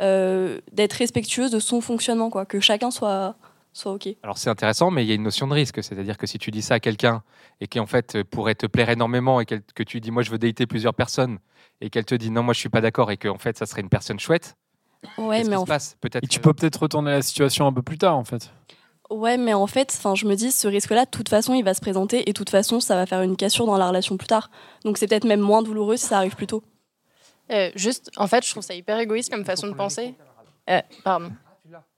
euh, 0.00 0.60
d'être 0.70 0.92
respectueuse 0.92 1.50
de 1.50 1.58
son 1.58 1.80
fonctionnement, 1.80 2.30
quoi, 2.30 2.46
que 2.46 2.60
chacun 2.60 2.92
soit 2.92 3.34
soit 3.72 3.92
ok. 3.92 4.08
Alors 4.22 4.38
c'est 4.38 4.48
intéressant, 4.48 4.92
mais 4.92 5.04
il 5.04 5.08
y 5.08 5.12
a 5.12 5.16
une 5.16 5.24
notion 5.24 5.48
de 5.48 5.54
risque. 5.54 5.82
C'est-à-dire 5.82 6.18
que 6.18 6.28
si 6.28 6.38
tu 6.38 6.52
dis 6.52 6.62
ça 6.62 6.74
à 6.74 6.80
quelqu'un 6.80 7.24
et 7.60 7.66
qui 7.66 7.80
en 7.80 7.86
fait 7.86 8.14
euh, 8.14 8.22
pourrait 8.22 8.54
te 8.54 8.66
plaire 8.66 8.90
énormément 8.90 9.40
et 9.40 9.44
que 9.44 9.82
tu 9.82 10.00
dis 10.00 10.12
moi 10.12 10.22
je 10.22 10.30
veux 10.30 10.38
dater 10.38 10.68
plusieurs 10.68 10.94
personnes 10.94 11.40
et 11.80 11.90
qu'elle 11.90 12.04
te 12.04 12.14
dit 12.14 12.30
non 12.30 12.44
moi 12.44 12.54
je 12.54 12.60
suis 12.60 12.68
pas 12.68 12.80
d'accord 12.80 13.10
et 13.10 13.16
qu'en 13.16 13.38
fait 13.38 13.58
ça 13.58 13.66
serait 13.66 13.82
une 13.82 13.88
personne 13.88 14.20
chouette. 14.20 14.56
Ouais, 15.18 15.38
qu'est-ce 15.38 15.50
mais 15.50 15.56
qui 15.56 15.60
en 15.60 15.64
se 15.64 15.68
passe? 15.68 15.96
Peut-être. 16.00 16.22
Et 16.22 16.28
tu 16.28 16.38
peux 16.38 16.54
peut-être 16.54 16.80
retourner 16.80 17.10
la 17.10 17.22
situation 17.22 17.66
un 17.66 17.72
peu 17.72 17.82
plus 17.82 17.98
tard, 17.98 18.16
en 18.16 18.24
fait. 18.24 18.52
Ouais, 19.10 19.36
mais 19.36 19.54
en 19.54 19.66
fait, 19.66 19.94
enfin, 19.96 20.14
je 20.14 20.26
me 20.26 20.34
dis, 20.34 20.50
ce 20.50 20.66
risque-là, 20.66 21.04
de 21.04 21.10
toute 21.10 21.28
façon, 21.28 21.54
il 21.54 21.62
va 21.62 21.74
se 21.74 21.80
présenter 21.80 22.28
et 22.28 22.32
de 22.32 22.36
toute 22.36 22.50
façon, 22.50 22.80
ça 22.80 22.96
va 22.96 23.06
faire 23.06 23.22
une 23.22 23.36
cassure 23.36 23.66
dans 23.66 23.78
la 23.78 23.88
relation 23.88 24.16
plus 24.16 24.26
tard. 24.26 24.50
Donc, 24.84 24.98
c'est 24.98 25.06
peut-être 25.06 25.24
même 25.24 25.40
moins 25.40 25.62
douloureux 25.62 25.96
si 25.96 26.06
ça 26.06 26.18
arrive 26.18 26.34
plus 26.34 26.46
tôt. 26.46 26.62
Euh, 27.52 27.70
juste, 27.76 28.10
en 28.16 28.26
fait, 28.26 28.44
je 28.44 28.50
trouve 28.50 28.62
ça 28.62 28.74
hyper 28.74 28.98
égoïste 28.98 29.30
comme 29.30 29.44
façon 29.44 29.68
de 29.68 29.74
penser. 29.74 30.14
Euh, 30.68 30.80
pardon. 31.04 31.30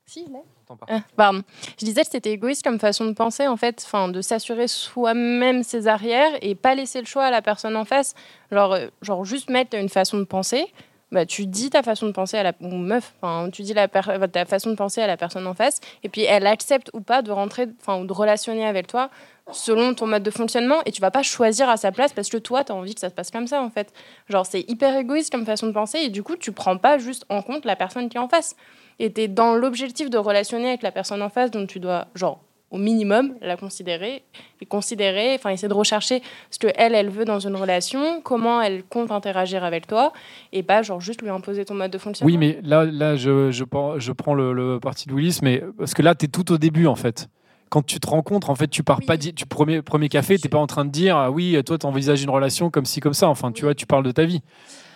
Si, 0.05 0.25
je 0.27 0.33
l'ai. 0.33 0.43
Euh, 0.91 0.99
pardon. 1.17 1.43
Je 1.79 1.85
disais 1.85 2.03
que 2.03 2.11
c'était 2.11 2.33
égoïste 2.33 2.63
comme 2.63 2.79
façon 2.79 3.05
de 3.07 3.13
penser, 3.13 3.47
en 3.47 3.57
fait, 3.57 3.83
enfin, 3.85 4.09
de 4.09 4.21
s'assurer 4.21 4.69
soi-même 4.69 5.63
ses 5.63 5.87
arrières 5.87 6.33
et 6.41 6.55
pas 6.55 6.75
laisser 6.75 7.01
le 7.01 7.07
choix 7.07 7.25
à 7.25 7.31
la 7.31 7.43
personne 7.43 7.77
en 7.77 7.85
face. 7.85 8.15
Genre, 8.51 8.73
euh, 8.73 8.87
genre 9.03 9.25
juste 9.25 9.51
mettre 9.51 9.77
une 9.77 9.89
façon 9.89 10.19
de 10.19 10.25
penser. 10.25 10.67
Bah, 11.11 11.25
tu 11.25 11.47
dis 11.47 11.71
ta 11.71 11.83
façon 11.83 12.07
de 12.07 12.13
penser 12.13 12.37
à 12.37 12.43
la 12.43 12.53
meuf, 12.61 13.15
tu 13.53 13.63
dis 13.63 13.73
euh, 13.75 14.27
ta 14.27 14.45
façon 14.45 14.71
de 14.71 14.75
penser 14.75 15.01
à 15.01 15.07
la 15.07 15.17
personne 15.17 15.47
en 15.47 15.55
face, 15.55 15.81
et 16.03 16.11
puis 16.11 16.23
elle 16.23 16.47
accepte 16.47 16.91
ou 16.93 17.01
pas 17.01 17.23
de 17.23 17.31
rentrer, 17.31 17.67
enfin, 17.81 17.99
ou 17.99 18.07
de 18.07 18.13
relationner 18.13 18.67
avec 18.67 18.87
toi 18.87 19.09
selon 19.51 19.95
ton 19.95 20.07
mode 20.07 20.23
de 20.23 20.31
fonctionnement, 20.31 20.83
et 20.85 20.93
tu 20.93 21.01
vas 21.01 21.11
pas 21.11 21.23
choisir 21.23 21.71
à 21.71 21.79
sa 21.79 21.93
place 21.93 22.13
parce 22.13 22.29
que 22.29 22.37
toi, 22.37 22.65
tu 22.65 22.73
as 22.73 22.75
envie 22.75 22.95
que 22.95 23.01
ça 23.01 23.09
se 23.09 23.15
passe 23.15 23.31
comme 23.31 23.47
ça, 23.47 23.63
en 23.63 23.71
fait. 23.71 23.91
Genre, 24.29 24.45
c'est 24.45 24.61
hyper 24.69 24.95
égoïste 24.95 25.33
comme 25.33 25.47
façon 25.47 25.67
de 25.67 25.73
penser, 25.73 25.99
et 26.01 26.11
du 26.11 26.23
coup, 26.23 26.37
tu 26.37 26.53
prends 26.53 26.77
pas 26.77 26.99
juste 26.99 27.25
en 27.31 27.41
compte 27.41 27.65
la 27.65 27.75
personne 27.75 28.11
qui 28.11 28.19
est 28.19 28.21
en 28.21 28.29
face. 28.29 28.55
Et 28.99 29.11
tu 29.11 29.23
es 29.23 29.29
dans 29.29 29.55
l'objectif 29.55 30.11
de 30.11 30.19
relationner 30.19 30.69
avec 30.69 30.83
la 30.83 30.93
personne 30.93 31.23
en 31.23 31.31
face, 31.31 31.51
donc 31.51 31.69
tu 31.69 31.81
dois, 31.81 32.09
genre, 32.15 32.41
au 32.71 32.77
minimum, 32.77 33.35
la 33.41 33.57
considérer, 33.57 34.23
et 34.61 34.67
considérer, 34.67 35.35
enfin, 35.35 35.51
essayer 35.51 35.69
de 35.69 35.75
rechercher 35.75 36.23
ce 36.51 36.59
que 36.59 36.67
elle, 36.77 36.95
elle 36.95 37.09
veut 37.09 37.25
dans 37.25 37.39
une 37.39 37.57
relation, 37.57 38.21
comment 38.23 38.61
elle 38.61 38.85
compte 38.85 39.11
interagir 39.11 39.65
avec 39.65 39.87
toi, 39.87 40.13
et 40.53 40.63
pas, 40.63 40.83
genre, 40.83 41.01
juste 41.01 41.23
lui 41.23 41.31
imposer 41.31 41.65
ton 41.65 41.75
mode 41.75 41.91
de 41.91 41.99
fonctionnement. 41.99 42.31
Oui, 42.31 42.37
mais 42.37 42.59
là, 42.63 42.85
là 42.85 43.17
je, 43.17 43.51
je, 43.51 43.65
prends- 43.65 43.99
je 43.99 44.13
prends 44.13 44.35
le, 44.35 44.53
le 44.53 44.81
parti 44.81 45.09
de 45.09 45.15
Willis, 45.15 45.39
mais 45.43 45.63
parce 45.79 45.95
que 45.95 46.03
là, 46.03 46.15
tu 46.15 46.27
es 46.27 46.29
tout 46.29 46.53
au 46.53 46.59
début, 46.59 46.87
en 46.87 46.97
fait. 46.97 47.29
Quand 47.71 47.85
tu 47.85 48.01
te 48.01 48.07
rencontres, 48.07 48.49
en 48.49 48.55
fait, 48.55 48.69
tu 48.69 48.83
pars 48.83 49.01
pas, 49.07 49.19
tu 49.19 49.33
premier, 49.47 49.83
premier 49.83 50.09
café, 50.09 50.39
t'es 50.39 50.49
pas 50.49 50.59
en 50.59 50.67
train 50.67 50.85
de 50.87 50.91
dire, 50.91 51.17
ah 51.17 51.31
oui, 51.31 51.59
toi, 51.67 51.77
tu 51.79 51.85
envisages 51.87 52.23
une 52.23 52.31
relation 52.31 52.71
comme 52.71 52.87
ci, 52.87 53.01
comme 53.01 53.13
ça. 53.13 53.29
Enfin, 53.29 53.53
tu 53.53 53.65
vois, 53.65 53.75
tu 53.75 53.85
parles 53.85 54.05
de 54.05 54.11
ta 54.11 54.25
vie. 54.25 54.41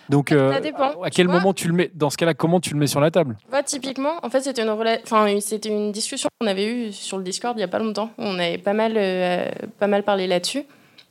Donc, 0.09 0.31
euh, 0.31 0.59
dépend, 0.59 1.01
à 1.01 1.09
quel 1.09 1.27
vois. 1.27 1.35
moment 1.37 1.53
tu 1.53 1.67
le 1.67 1.73
mets 1.73 1.91
Dans 1.93 2.09
ce 2.09 2.17
cas-là, 2.17 2.33
comment 2.33 2.59
tu 2.59 2.73
le 2.73 2.79
mets 2.79 2.87
sur 2.87 2.99
la 2.99 3.09
table? 3.11 3.37
Vois, 3.49 3.63
typiquement, 3.63 4.13
en 4.23 4.29
fait, 4.29 4.41
c'était 4.41 4.61
une, 4.63 4.69
rela- 4.69 4.99
enfin, 5.03 5.27
c'était 5.39 5.69
une 5.69 5.91
discussion 5.91 6.29
qu'on 6.39 6.47
avait 6.47 6.65
eue 6.65 6.91
sur 6.91 7.17
le 7.17 7.23
Discord 7.23 7.57
il 7.57 7.61
y 7.61 7.63
a 7.63 7.67
pas 7.69 7.79
longtemps. 7.79 8.11
On 8.17 8.37
avait 8.39 8.57
pas 8.57 8.73
mal, 8.73 8.93
euh, 8.97 9.49
pas 9.79 9.87
mal 9.87 10.03
parlé 10.03 10.27
là-dessus. 10.27 10.63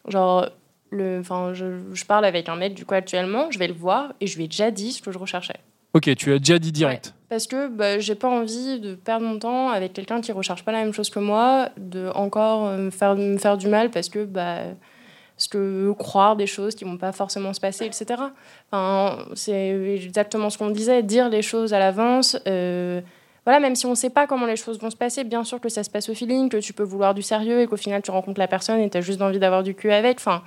Genre, 0.08 0.46
le, 0.90 1.20
enfin, 1.20 1.52
je, 1.54 1.64
je 1.92 2.04
parle 2.04 2.24
avec 2.24 2.48
un 2.48 2.56
mec, 2.56 2.74
du 2.74 2.84
coup, 2.84 2.94
actuellement, 2.94 3.50
je 3.50 3.58
vais 3.58 3.68
le 3.68 3.74
voir 3.74 4.12
et 4.20 4.26
je 4.26 4.36
lui 4.36 4.44
ai 4.44 4.48
déjà 4.48 4.70
dit 4.70 4.92
ce 4.92 5.00
que 5.00 5.10
je 5.10 5.18
recherchais. 5.18 5.56
Ok, 5.94 6.14
tu 6.16 6.32
as 6.32 6.38
déjà 6.38 6.58
dit 6.58 6.72
direct. 6.72 7.14
Parce 7.28 7.46
que 7.46 7.68
bah, 7.68 7.98
j'ai 7.98 8.14
pas 8.14 8.28
envie 8.28 8.80
de 8.80 8.94
perdre 8.94 9.26
mon 9.26 9.38
temps 9.38 9.68
avec 9.70 9.92
quelqu'un 9.92 10.20
qui 10.20 10.32
recherche 10.32 10.64
pas 10.64 10.72
la 10.72 10.82
même 10.84 10.92
chose 10.92 11.08
que 11.10 11.18
moi, 11.18 11.68
de 11.78 12.08
encore 12.14 12.66
euh, 12.66 12.76
me 12.78 12.90
faire, 12.90 13.14
me 13.14 13.36
faire 13.38 13.56
du 13.58 13.68
mal 13.68 13.90
parce 13.90 14.08
que, 14.08 14.24
bah, 14.24 14.60
parce 15.42 15.48
que 15.48 15.92
croire 15.98 16.36
des 16.36 16.46
choses 16.46 16.76
qui 16.76 16.84
vont 16.84 16.96
pas 16.96 17.10
forcément 17.10 17.52
se 17.52 17.58
passer, 17.58 17.84
etc. 17.84 18.22
Enfin, 18.70 19.26
c'est 19.34 19.70
exactement 19.96 20.50
ce 20.50 20.58
qu'on 20.58 20.70
disait, 20.70 21.02
dire 21.02 21.28
les 21.28 21.42
choses 21.42 21.74
à 21.74 21.80
l'avance. 21.80 22.36
euh, 22.46 23.00
voilà, 23.44 23.58
même 23.58 23.74
si 23.74 23.86
on 23.86 23.96
sait 23.96 24.10
pas 24.10 24.28
comment 24.28 24.46
les 24.46 24.54
choses 24.54 24.78
vont 24.78 24.90
se 24.90 24.96
passer, 24.96 25.24
bien 25.24 25.42
sûr 25.42 25.60
que 25.60 25.68
ça 25.68 25.82
se 25.82 25.90
passe 25.90 26.08
au 26.08 26.14
feeling, 26.14 26.48
que 26.48 26.58
tu 26.58 26.72
peux 26.72 26.84
vouloir 26.84 27.12
du 27.12 27.22
sérieux 27.22 27.60
et 27.60 27.66
qu'au 27.66 27.76
final 27.76 28.00
tu 28.00 28.12
rencontres 28.12 28.38
la 28.38 28.46
personne 28.46 28.78
et 28.78 28.88
tu 28.88 28.96
as 28.96 29.00
juste 29.00 29.20
envie 29.20 29.40
d'avoir 29.40 29.64
du 29.64 29.74
cul 29.74 29.90
avec. 29.90 30.18
Enfin, 30.18 30.44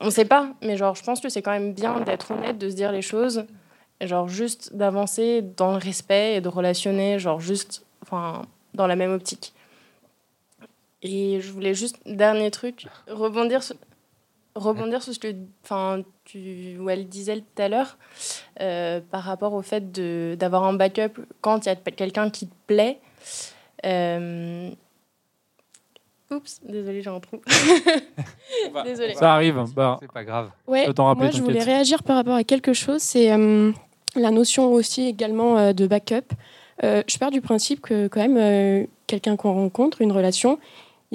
on 0.00 0.08
sait 0.08 0.24
pas, 0.24 0.48
mais 0.62 0.78
genre, 0.78 0.94
je 0.94 1.02
pense 1.02 1.20
que 1.20 1.28
c'est 1.28 1.42
quand 1.42 1.50
même 1.50 1.74
bien 1.74 2.00
d'être 2.00 2.30
honnête, 2.30 2.56
de 2.56 2.70
se 2.70 2.74
dire 2.74 2.90
les 2.90 3.02
choses, 3.02 3.44
genre 4.00 4.28
juste 4.28 4.74
d'avancer 4.74 5.42
dans 5.42 5.72
le 5.72 5.78
respect 5.78 6.36
et 6.36 6.40
de 6.40 6.48
relationner, 6.48 7.18
genre 7.18 7.40
juste, 7.40 7.84
enfin, 8.00 8.46
dans 8.72 8.86
la 8.86 8.96
même 8.96 9.12
optique. 9.12 9.52
Et 11.02 11.42
je 11.42 11.52
voulais 11.52 11.74
juste, 11.74 11.98
dernier 12.06 12.50
truc, 12.50 12.86
rebondir 13.08 13.62
sur, 13.62 13.76
rebondir 14.56 15.02
sur 15.02 15.12
ce 15.14 15.18
que, 15.18 15.34
enfin, 15.64 16.02
tu, 16.24 16.76
où 16.80 16.90
elle 16.90 17.06
disait 17.08 17.36
tout 17.40 17.62
à 17.62 17.68
l'heure, 17.68 17.96
euh, 18.60 19.00
par 19.10 19.22
rapport 19.22 19.52
au 19.54 19.62
fait 19.62 19.92
de- 19.92 20.36
d'avoir 20.38 20.64
un 20.64 20.72
backup 20.72 21.20
quand 21.40 21.64
il 21.64 21.68
y 21.68 21.72
a 21.72 21.76
quelqu'un 21.76 22.30
qui 22.30 22.48
te 22.48 22.54
plaît. 22.66 22.98
Euh, 23.84 24.70
Oups, 26.30 26.60
désolé, 26.64 27.02
j'ai 27.02 27.10
un 27.10 27.20
trou. 27.20 27.40
Désolé. 28.84 29.14
Ça 29.14 29.34
arrive. 29.34 29.62
Bah, 29.76 29.96
C'est 30.00 30.10
pas 30.10 30.24
grave. 30.24 30.50
Ouais, 30.66 30.84
rappeler, 30.86 31.14
moi 31.26 31.30
je 31.30 31.40
voulais 31.42 31.62
réagir 31.62 32.02
par 32.02 32.16
rapport 32.16 32.34
à 32.34 32.42
quelque 32.42 32.72
chose, 32.72 33.00
c'est 33.00 33.30
euh, 33.30 33.70
la 34.16 34.30
notion 34.32 34.72
aussi 34.72 35.06
également 35.06 35.56
euh, 35.56 35.72
de 35.72 35.86
backup. 35.86 36.32
Euh, 36.82 37.02
je 37.06 37.16
pars 37.18 37.30
du 37.30 37.40
principe 37.40 37.80
que 37.80 38.08
quand 38.08 38.20
même 38.20 38.36
euh, 38.38 38.86
quelqu'un 39.06 39.36
qu'on 39.36 39.52
rencontre, 39.54 40.02
une 40.02 40.10
relation, 40.10 40.58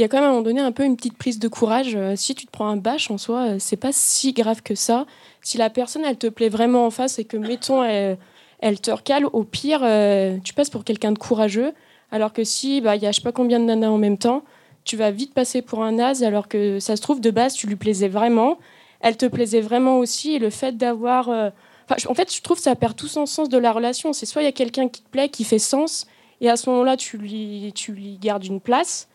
il 0.01 0.05
y 0.05 0.05
a 0.05 0.07
quand 0.07 0.17
même 0.17 0.25
à 0.25 0.27
un 0.29 0.31
moment 0.31 0.41
donné 0.41 0.61
un 0.61 0.71
peu 0.71 0.83
une 0.83 0.97
petite 0.97 1.15
prise 1.15 1.37
de 1.37 1.47
courage. 1.47 1.93
Euh, 1.95 2.15
si 2.15 2.33
tu 2.33 2.47
te 2.47 2.51
prends 2.51 2.67
un 2.67 2.75
bâche 2.75 3.11
en 3.11 3.19
soi, 3.19 3.41
euh, 3.41 3.55
c'est 3.59 3.77
pas 3.77 3.91
si 3.91 4.33
grave 4.33 4.63
que 4.63 4.73
ça. 4.73 5.05
Si 5.43 5.59
la 5.59 5.69
personne 5.69 6.03
elle 6.03 6.17
te 6.17 6.25
plaît 6.25 6.49
vraiment 6.49 6.87
en 6.87 6.89
face 6.89 7.19
et 7.19 7.23
que 7.23 7.37
mettons 7.37 7.83
elle, 7.83 8.79
te 8.81 8.89
recale, 8.89 9.27
au 9.27 9.43
pire 9.43 9.81
euh, 9.83 10.39
tu 10.43 10.55
passes 10.55 10.71
pour 10.71 10.83
quelqu'un 10.83 11.11
de 11.11 11.19
courageux. 11.19 11.73
Alors 12.09 12.33
que 12.33 12.43
si 12.43 12.81
bah 12.81 12.95
il 12.95 13.03
y 13.03 13.05
a 13.05 13.11
je 13.11 13.17
sais 13.17 13.21
pas 13.21 13.31
combien 13.31 13.59
de 13.59 13.65
nanas 13.65 13.91
en 13.91 13.99
même 13.99 14.17
temps, 14.17 14.43
tu 14.85 14.97
vas 14.97 15.11
vite 15.11 15.35
passer 15.35 15.61
pour 15.61 15.83
un 15.83 15.91
naze 15.91 16.23
alors 16.23 16.47
que 16.47 16.79
ça 16.79 16.95
se 16.95 17.01
trouve 17.03 17.21
de 17.21 17.29
base 17.29 17.53
tu 17.53 17.67
lui 17.67 17.75
plaisais 17.75 18.07
vraiment 18.07 18.57
elle 19.01 19.17
te 19.17 19.27
plaisait 19.27 19.61
vraiment 19.61 19.99
aussi 19.99 20.33
et 20.33 20.39
le 20.39 20.49
fait 20.49 20.77
d'avoir 20.77 21.29
en 21.29 22.13
fait 22.15 22.33
je 22.35 22.41
trouve 22.41 22.57
que 22.57 22.63
ça 22.63 22.75
perd 22.75 22.95
tout 22.95 23.07
son 23.07 23.27
sens 23.27 23.49
de 23.49 23.57
la 23.59 23.71
relation 23.71 24.13
c'est 24.13 24.25
soit 24.25 24.41
il 24.41 24.45
y 24.45 24.47
a 24.47 24.51
quelqu'un 24.51 24.89
qui 24.89 25.03
te 25.03 25.09
plaît 25.09 25.29
qui 25.29 25.43
fait 25.43 25.59
sens 25.59 26.07
et 26.39 26.49
à 26.49 26.57
ce 26.57 26.69
moment-là 26.71 26.97
tu 26.97 27.17
lui 27.17 27.71
tu 27.75 27.91
lui 27.91 28.17
gardes 28.17 28.45
une 28.45 28.59
place 28.59 29.07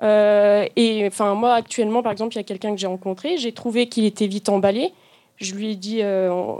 Euh, 0.00 0.64
et 0.76 1.04
enfin 1.08 1.34
moi 1.34 1.54
actuellement 1.54 2.04
par 2.04 2.12
exemple 2.12 2.34
il 2.34 2.36
y 2.36 2.40
a 2.40 2.44
quelqu'un 2.44 2.70
que 2.70 2.76
j'ai 2.76 2.86
rencontré 2.86 3.36
j'ai 3.36 3.50
trouvé 3.50 3.88
qu'il 3.88 4.04
était 4.04 4.28
vite 4.28 4.48
emballé. 4.48 4.92
Je 5.36 5.54
lui 5.54 5.72
ai 5.72 5.74
dit 5.74 6.02
euh, 6.02 6.54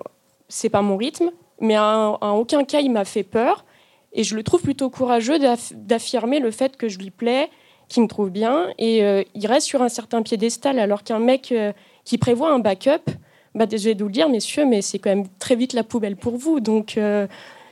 c'est 0.49 0.71
pas 0.71 0.83
mon 0.83 0.97
rythme 0.97 1.31
mais 1.61 1.77
à 1.77 2.33
aucun 2.35 2.65
cas 2.65 2.81
il 2.81 2.91
m'a 2.91 3.05
fait 3.05 3.23
peur. 3.23 3.65
Et 4.13 4.25
je 4.25 4.35
le 4.35 4.43
trouve 4.43 4.63
plutôt 4.63 4.91
courageux 4.91 5.39
d'aff- 5.39 5.75
d'affirmer 5.75 6.41
le 6.41 6.51
fait 6.51 6.77
que 6.77 6.89
je 6.89 6.99
lui 6.99 7.11
plais 7.11 7.51
qu'il 7.89 8.03
me 8.03 8.09
trouve 8.09 8.31
bien. 8.31 8.69
Et 8.79 9.05
euh, 9.05 9.23
il 9.35 9.47
reste 9.47 9.67
sur 9.67 9.83
un 9.83 9.89
certain 9.89 10.23
piédestal 10.23 10.79
alors 10.79 11.05
qu'un 11.05 11.19
mec 11.19 11.53
euh, 11.53 11.73
qui 12.05 12.19
prévoit 12.19 12.51
un 12.51 12.59
backup 12.59 13.11
bah 13.55 13.67
désolé 13.67 13.95
de 13.95 14.03
vous 14.03 14.09
le 14.09 14.13
dire 14.15 14.29
messieurs 14.29 14.65
mais 14.67 14.83
c'est 14.83 14.99
quand 14.99 15.11
même 15.11 15.27
très 15.39 15.57
vite 15.57 15.75
la 15.75 15.85
poubelle 15.85 16.17
pour 16.17 16.37
vous. 16.37 16.61
Donc 16.61 16.99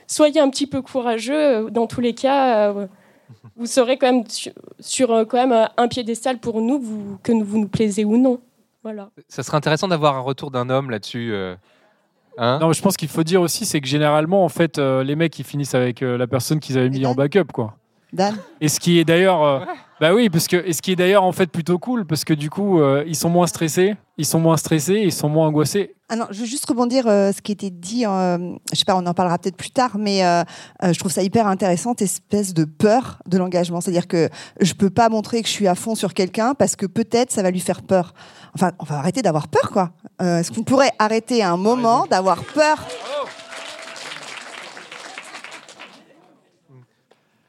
soyez 0.07 0.39
un 0.39 0.49
petit 0.49 0.67
peu 0.67 0.81
courageux 0.81 1.69
dans 1.71 1.87
tous 1.87 2.01
les 2.01 2.13
cas 2.13 2.73
vous 3.55 3.65
serez 3.65 3.97
quand 3.97 4.11
même 4.11 4.27
sur, 4.27 4.51
sur, 4.79 5.11
euh, 5.11 5.25
quand 5.25 5.37
même 5.37 5.51
euh, 5.51 5.65
un 5.77 5.87
piédestal 5.87 6.39
pour 6.39 6.61
nous 6.61 6.79
vous, 6.79 7.17
que 7.23 7.31
vous 7.31 7.59
nous 7.59 7.67
plaisez 7.67 8.05
ou 8.05 8.17
non. 8.17 8.39
Voilà. 8.83 9.09
Ça 9.27 9.43
serait 9.43 9.57
intéressant 9.57 9.87
d'avoir 9.87 10.15
un 10.15 10.21
retour 10.21 10.51
d'un 10.51 10.69
homme 10.69 10.89
là-dessus. 10.89 11.31
euh, 11.33 11.55
hein? 12.37 12.59
Non, 12.59 12.67
mais 12.69 12.73
je 12.73 12.81
pense 12.81 12.95
qu'il 12.97 13.09
faut 13.09 13.23
dire 13.23 13.41
aussi, 13.41 13.65
c'est 13.65 13.81
que 13.81 13.87
généralement, 13.87 14.43
en 14.45 14.49
fait, 14.49 14.77
les 14.77 15.15
mecs, 15.15 15.37
ils 15.39 15.45
finissent 15.45 15.75
avec 15.75 16.01
la 16.01 16.27
personne 16.27 16.59
qu'ils 16.59 16.77
avaient 16.77 16.89
mis 16.89 17.05
en 17.05 17.13
backup, 17.13 17.51
quoi. 17.53 17.75
Dan? 18.13 18.37
Et 18.61 18.69
ce 18.69 18.79
qui 18.79 18.99
est 18.99 19.03
d'ailleurs, 19.03 19.67
bah 19.99 20.13
oui, 20.13 20.29
parce 20.29 20.47
que 20.47 20.57
et 20.57 20.73
ce 20.73 20.81
qui 20.81 20.91
est 20.91 20.95
d'ailleurs 20.95 21.23
en 21.23 21.31
fait 21.31 21.47
plutôt 21.47 21.79
cool, 21.79 22.05
parce 22.05 22.23
que 22.23 22.33
du 22.33 22.49
coup, 22.51 22.79
euh, 22.79 23.03
ils 23.07 23.15
sont 23.15 23.29
moins 23.29 23.47
stressés, 23.47 23.95
ils 24.17 24.25
sont 24.25 24.39
moins 24.39 24.55
stressés, 24.57 25.01
ils 25.03 25.11
sont 25.11 25.27
moins 25.27 25.47
angoissés. 25.47 25.95
Ah 26.09 26.15
non, 26.15 26.25
je 26.29 26.39
veux 26.41 26.45
juste 26.45 26.65
rebondir 26.69 27.05
euh, 27.07 27.31
ce 27.31 27.41
qui 27.41 27.51
était 27.51 27.71
dit. 27.71 28.05
euh, 28.05 28.37
je 28.71 28.77
sais 28.77 28.85
pas, 28.85 28.95
on 28.95 29.05
en 29.07 29.13
parlera 29.15 29.37
peut-être 29.39 29.57
plus 29.57 29.71
tard, 29.71 29.97
mais 29.97 30.23
euh, 30.23 30.43
euh, 30.83 30.93
je 30.93 30.99
trouve 30.99 31.11
ça 31.11 31.23
hyper 31.23 31.47
intéressant, 31.47 31.91
cette 31.91 32.03
espèce 32.03 32.53
de 32.53 32.63
peur 32.63 33.17
de 33.27 33.37
l'engagement. 33.39 33.81
C'est-à-dire 33.81 34.07
que 34.07 34.29
je 34.61 34.73
peux 34.73 34.89
pas 34.91 35.09
montrer 35.09 35.41
que 35.41 35.47
je 35.47 35.53
suis 35.53 35.67
à 35.67 35.73
fond 35.75 35.95
sur 35.95 36.13
quelqu'un 36.13 36.53
parce 36.53 36.75
que 36.75 36.85
peut-être 36.85 37.31
ça 37.31 37.41
va 37.41 37.49
lui 37.51 37.59
faire 37.59 37.81
peur. 37.81 38.13
Enfin, 38.53 38.71
on 38.79 38.85
va 38.85 38.99
arrêter 38.99 39.21
d'avoir 39.23 39.47
peur, 39.47 39.71
quoi. 39.71 39.91
Euh, 40.21 40.39
Est-ce 40.39 40.51
qu'on 40.51 40.63
pourrait 40.63 40.91
arrêter 40.99 41.43
un 41.43 41.57
moment 41.57 42.05
d'avoir 42.05 42.43
peur? 42.43 42.85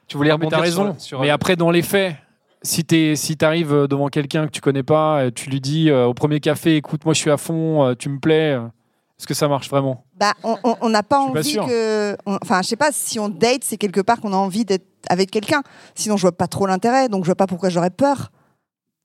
Tu 0.06 0.16
voulais 0.16 0.28
mais 0.30 0.32
rebondir 0.34 0.56
sur- 0.58 0.62
raison. 0.64 0.94
sur- 0.98 1.20
mais 1.20 1.30
après, 1.30 1.54
dans 1.54 1.70
les 1.70 1.82
faits, 1.82 2.16
si 2.68 2.84
tu 2.84 3.16
si 3.16 3.36
arrives 3.40 3.86
devant 3.88 4.08
quelqu'un 4.08 4.46
que 4.46 4.50
tu 4.52 4.60
connais 4.60 4.82
pas, 4.82 5.20
euh, 5.24 5.30
tu 5.34 5.48
lui 5.50 5.60
dis 5.60 5.90
euh, 5.90 6.06
au 6.06 6.14
premier 6.14 6.40
café, 6.40 6.76
écoute, 6.76 7.04
moi 7.04 7.14
je 7.14 7.18
suis 7.20 7.30
à 7.30 7.36
fond, 7.36 7.84
euh, 7.84 7.94
tu 7.94 8.08
me 8.08 8.18
plais. 8.18 8.52
euh, 8.54 8.66
Est-ce 9.18 9.26
que 9.26 9.34
ça 9.34 9.48
marche 9.48 9.68
vraiment? 9.68 10.04
Bah, 10.16 10.32
on- 10.44 10.88
n'a 10.88 11.02
pas 11.02 11.18
envie 11.18 11.54
que. 11.66 12.16
on- 12.26 12.38
Enfin, 12.42 12.62
je 12.62 12.68
sais 12.68 12.76
pas, 12.76 12.90
si 12.92 13.18
on 13.18 13.28
date, 13.28 13.64
c'est 13.64 13.76
quelque 13.78 14.00
part 14.00 14.20
qu'on 14.20 14.32
a 14.32 14.36
envie 14.36 14.64
d'être 14.64 14.86
avec 15.08 15.30
quelqu'un. 15.30 15.62
Sinon, 15.94 16.16
je 16.16 16.22
vois 16.22 16.32
pas 16.36 16.46
trop 16.46 16.66
l'intérêt, 16.66 17.08
donc 17.08 17.24
je 17.24 17.28
vois 17.28 17.34
pas 17.36 17.46
pourquoi 17.48 17.68
j'aurais 17.68 17.90
peur. 17.90 18.30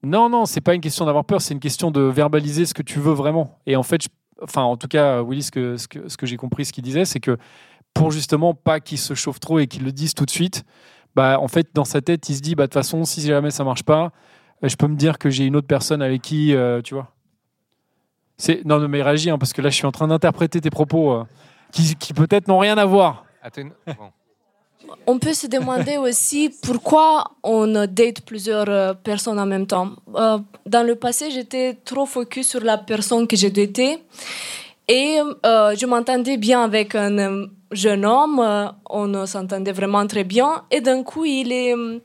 Non, 0.03 0.29
non, 0.29 0.45
c'est 0.45 0.61
pas 0.61 0.73
une 0.75 0.81
question 0.81 1.05
d'avoir 1.05 1.23
peur, 1.25 1.41
c'est 1.41 1.53
une 1.53 1.59
question 1.61 1.89
de 1.89 2.01
verbaliser 2.01 2.65
ce 2.65 2.73
que 2.73 2.81
tu 2.83 2.99
veux 2.99 3.13
vraiment. 3.13 3.57
Et 3.65 3.75
en 3.77 3.83
fait, 3.83 4.03
je- 4.03 4.09
enfin, 4.43 4.61
en 4.63 4.75
tout 4.77 4.87
cas, 4.89 5.23
Willy, 5.23 5.41
ce 5.41 5.51
que, 5.51 5.77
ce 5.77 5.87
que, 5.87 6.09
ce 6.09 6.17
que 6.17 6.25
j'ai 6.25 6.35
compris, 6.37 6.65
ce 6.65 6.73
qu'il 6.73 6.83
disait, 6.83 7.05
c'est 7.05 7.21
que 7.21 7.37
pour 7.93 8.11
justement 8.11 8.53
pas 8.53 8.79
qu'il 8.81 8.97
se 8.97 9.13
chauffe 9.15 9.39
trop 9.39 9.59
et 9.59 9.67
qu'il 9.67 9.83
le 9.83 9.91
dise 9.93 10.13
tout 10.13 10.25
de 10.25 10.31
suite, 10.31 10.63
bah, 11.15 11.39
en 11.39 11.47
fait, 11.47 11.67
dans 11.73 11.85
sa 11.85 12.01
tête, 12.01 12.27
il 12.29 12.35
se 12.35 12.41
dit, 12.41 12.55
bah, 12.55 12.63
de 12.63 12.67
toute 12.67 12.73
façon, 12.73 13.05
si 13.05 13.21
jamais 13.21 13.51
ça 13.51 13.63
marche 13.63 13.83
pas, 13.83 14.11
euh, 14.63 14.67
je 14.67 14.75
peux 14.75 14.87
me 14.87 14.95
dire 14.95 15.17
que 15.17 15.29
j'ai 15.29 15.45
une 15.45 15.55
autre 15.55 15.67
personne 15.67 16.01
avec 16.01 16.21
qui, 16.21 16.55
euh, 16.55 16.81
tu 16.81 16.93
vois. 16.93 17.11
C'est 18.37 18.65
non, 18.65 18.79
non, 18.79 18.87
mais 18.87 19.01
réagis, 19.03 19.29
hein, 19.29 19.37
parce 19.37 19.53
que 19.53 19.61
là, 19.61 19.69
je 19.69 19.75
suis 19.75 19.85
en 19.85 19.91
train 19.91 20.07
d'interpréter 20.07 20.59
tes 20.59 20.71
propos 20.71 21.11
euh, 21.11 21.23
qui, 21.71 21.95
qui 21.95 22.13
peut-être 22.13 22.47
n'ont 22.47 22.59
rien 22.59 22.77
à 22.77 22.85
voir. 22.85 23.25
Attends, 23.41 23.69
bon. 23.85 24.11
On 25.07 25.17
peut 25.17 25.33
se 25.33 25.47
demander 25.47 25.97
aussi 25.97 26.53
pourquoi 26.61 27.31
on 27.41 27.87
date 27.87 28.21
plusieurs 28.21 28.97
personnes 28.97 29.39
en 29.39 29.45
même 29.45 29.65
temps. 29.65 29.91
Euh, 30.13 30.39
dans 30.65 30.85
le 30.85 30.95
passé, 30.95 31.31
j'étais 31.31 31.77
trop 31.85 32.05
focus 32.05 32.49
sur 32.49 32.61
la 32.61 32.77
personne 32.77 33.25
que 33.25 33.35
j'ai 33.35 33.49
datée 33.49 34.03
et 34.89 35.19
je 35.43 35.85
m'entendais 35.85 36.37
bien 36.37 36.63
avec 36.63 36.95
un 36.95 37.47
jeune 37.73 38.05
homme, 38.05 38.39
euh, 38.39 38.67
on 38.89 39.25
s'entendait 39.25 39.71
vraiment 39.71 40.05
très 40.07 40.23
bien 40.23 40.63
et 40.71 40.81
d'un 40.81 41.03
coup, 41.03 41.25
il 41.25 41.51
est, 41.51 41.75
euh, 41.75 41.99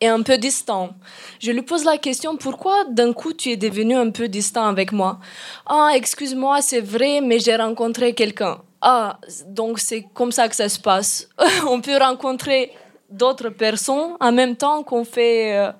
est 0.00 0.08
un 0.08 0.22
peu 0.22 0.38
distant. 0.38 0.90
Je 1.38 1.50
lui 1.52 1.62
pose 1.62 1.84
la 1.84 1.98
question 1.98 2.36
pourquoi 2.36 2.84
d'un 2.84 3.12
coup 3.12 3.32
tu 3.32 3.50
es 3.50 3.56
devenu 3.56 3.96
un 3.96 4.10
peu 4.10 4.28
distant 4.28 4.66
avec 4.66 4.92
moi 4.92 5.18
Ah, 5.66 5.90
excuse-moi, 5.94 6.62
c'est 6.62 6.80
vrai, 6.80 7.20
mais 7.20 7.38
j'ai 7.38 7.56
rencontré 7.56 8.14
quelqu'un. 8.14 8.58
Ah, 8.80 9.18
donc 9.46 9.78
c'est 9.78 10.06
comme 10.14 10.32
ça 10.32 10.48
que 10.48 10.56
ça 10.56 10.68
se 10.68 10.78
passe. 10.78 11.28
On 11.68 11.80
peut 11.80 11.98
rencontrer 11.98 12.72
d'autres 13.10 13.50
personnes 13.50 14.16
en 14.20 14.32
même 14.32 14.56
temps 14.56 14.82
qu'on 14.82 15.04
fait 15.04 15.56
euh, 15.56 15.72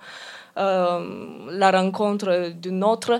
euh, 0.59 1.49
la 1.51 1.71
rencontre 1.71 2.51
d'une 2.55 2.85
autre. 2.85 3.19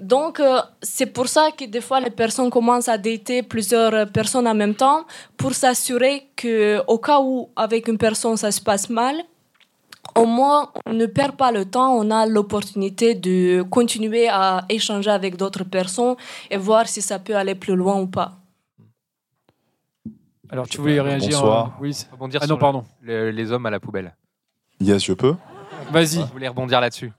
Donc, 0.00 0.38
euh, 0.40 0.60
c'est 0.82 1.06
pour 1.06 1.28
ça 1.28 1.50
que 1.50 1.64
des 1.64 1.80
fois, 1.80 1.98
les 2.00 2.10
personnes 2.10 2.50
commencent 2.50 2.88
à 2.88 2.96
dater 2.98 3.42
plusieurs 3.42 4.08
personnes 4.10 4.46
en 4.46 4.54
même 4.54 4.74
temps 4.74 5.04
pour 5.36 5.54
s'assurer 5.54 6.28
que, 6.36 6.80
au 6.86 6.98
cas 6.98 7.20
où, 7.20 7.48
avec 7.56 7.88
une 7.88 7.98
personne, 7.98 8.36
ça 8.36 8.50
se 8.52 8.60
passe 8.60 8.88
mal, 8.90 9.16
au 10.14 10.24
moins, 10.24 10.70
on 10.86 10.92
ne 10.92 11.06
perd 11.06 11.36
pas 11.36 11.50
le 11.52 11.64
temps, 11.64 11.94
on 11.96 12.10
a 12.10 12.26
l'opportunité 12.26 13.14
de 13.14 13.62
continuer 13.62 14.28
à 14.28 14.64
échanger 14.68 15.10
avec 15.10 15.36
d'autres 15.36 15.64
personnes 15.64 16.16
et 16.50 16.56
voir 16.56 16.86
si 16.88 17.02
ça 17.02 17.18
peut 17.18 17.36
aller 17.36 17.54
plus 17.54 17.74
loin 17.76 18.00
ou 18.00 18.06
pas. 18.06 18.32
Alors, 20.50 20.66
tu 20.66 20.78
voulais 20.78 21.00
réagir 21.00 21.30
Bonsoir. 21.40 21.66
euh, 21.66 21.82
oui. 21.82 21.94
Rebondir 22.10 22.40
Ah 22.42 22.46
sur 22.46 22.54
non, 22.56 22.60
pardon. 22.60 22.84
le- 23.02 23.30
les 23.30 23.52
hommes 23.52 23.66
à 23.66 23.70
la 23.70 23.80
poubelle. 23.80 24.14
Yes, 24.80 25.04
je 25.04 25.12
peux. 25.12 25.34
Vas-y. 25.90 26.20
Je 26.20 26.32
voulais 26.32 26.48
rebondir 26.48 26.80
là-dessus. 26.80 27.12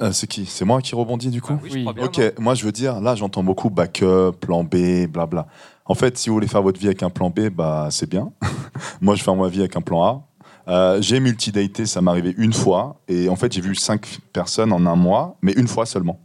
Euh, 0.00 0.12
c'est 0.12 0.26
qui? 0.28 0.46
C'est 0.46 0.64
moi 0.64 0.80
qui 0.80 0.94
rebondis 0.94 1.30
du 1.30 1.42
coup? 1.42 1.54
Ah 1.56 1.60
oui, 1.62 1.70
je 1.72 1.80
crois 1.80 1.92
bien, 1.92 2.04
Ok, 2.04 2.20
moi 2.38 2.54
je 2.54 2.64
veux 2.64 2.72
dire, 2.72 3.00
là 3.00 3.14
j'entends 3.16 3.42
beaucoup 3.42 3.68
backup, 3.70 4.32
plan 4.40 4.62
B, 4.64 5.06
blabla. 5.08 5.46
En 5.86 5.94
fait, 5.94 6.16
si 6.18 6.28
vous 6.28 6.34
voulez 6.36 6.46
faire 6.46 6.62
votre 6.62 6.78
vie 6.78 6.86
avec 6.86 7.02
un 7.02 7.10
plan 7.10 7.30
B, 7.30 7.48
bah 7.48 7.88
c'est 7.90 8.08
bien. 8.08 8.30
moi 9.00 9.14
je 9.16 9.22
fais 9.24 9.34
ma 9.34 9.48
vie 9.48 9.60
avec 9.60 9.76
un 9.76 9.80
plan 9.80 10.02
A. 10.04 10.22
Euh, 10.68 11.00
j'ai 11.00 11.18
multidaté, 11.18 11.86
ça 11.86 12.00
m'est 12.02 12.10
arrivé 12.10 12.34
une 12.36 12.52
fois, 12.52 13.00
et 13.08 13.28
en 13.28 13.36
fait 13.36 13.52
j'ai 13.52 13.60
vu 13.62 13.74
cinq 13.74 14.18
personnes 14.32 14.72
en 14.72 14.84
un 14.86 14.96
mois, 14.96 15.36
mais 15.42 15.52
une 15.52 15.66
fois 15.66 15.86
seulement. 15.86 16.20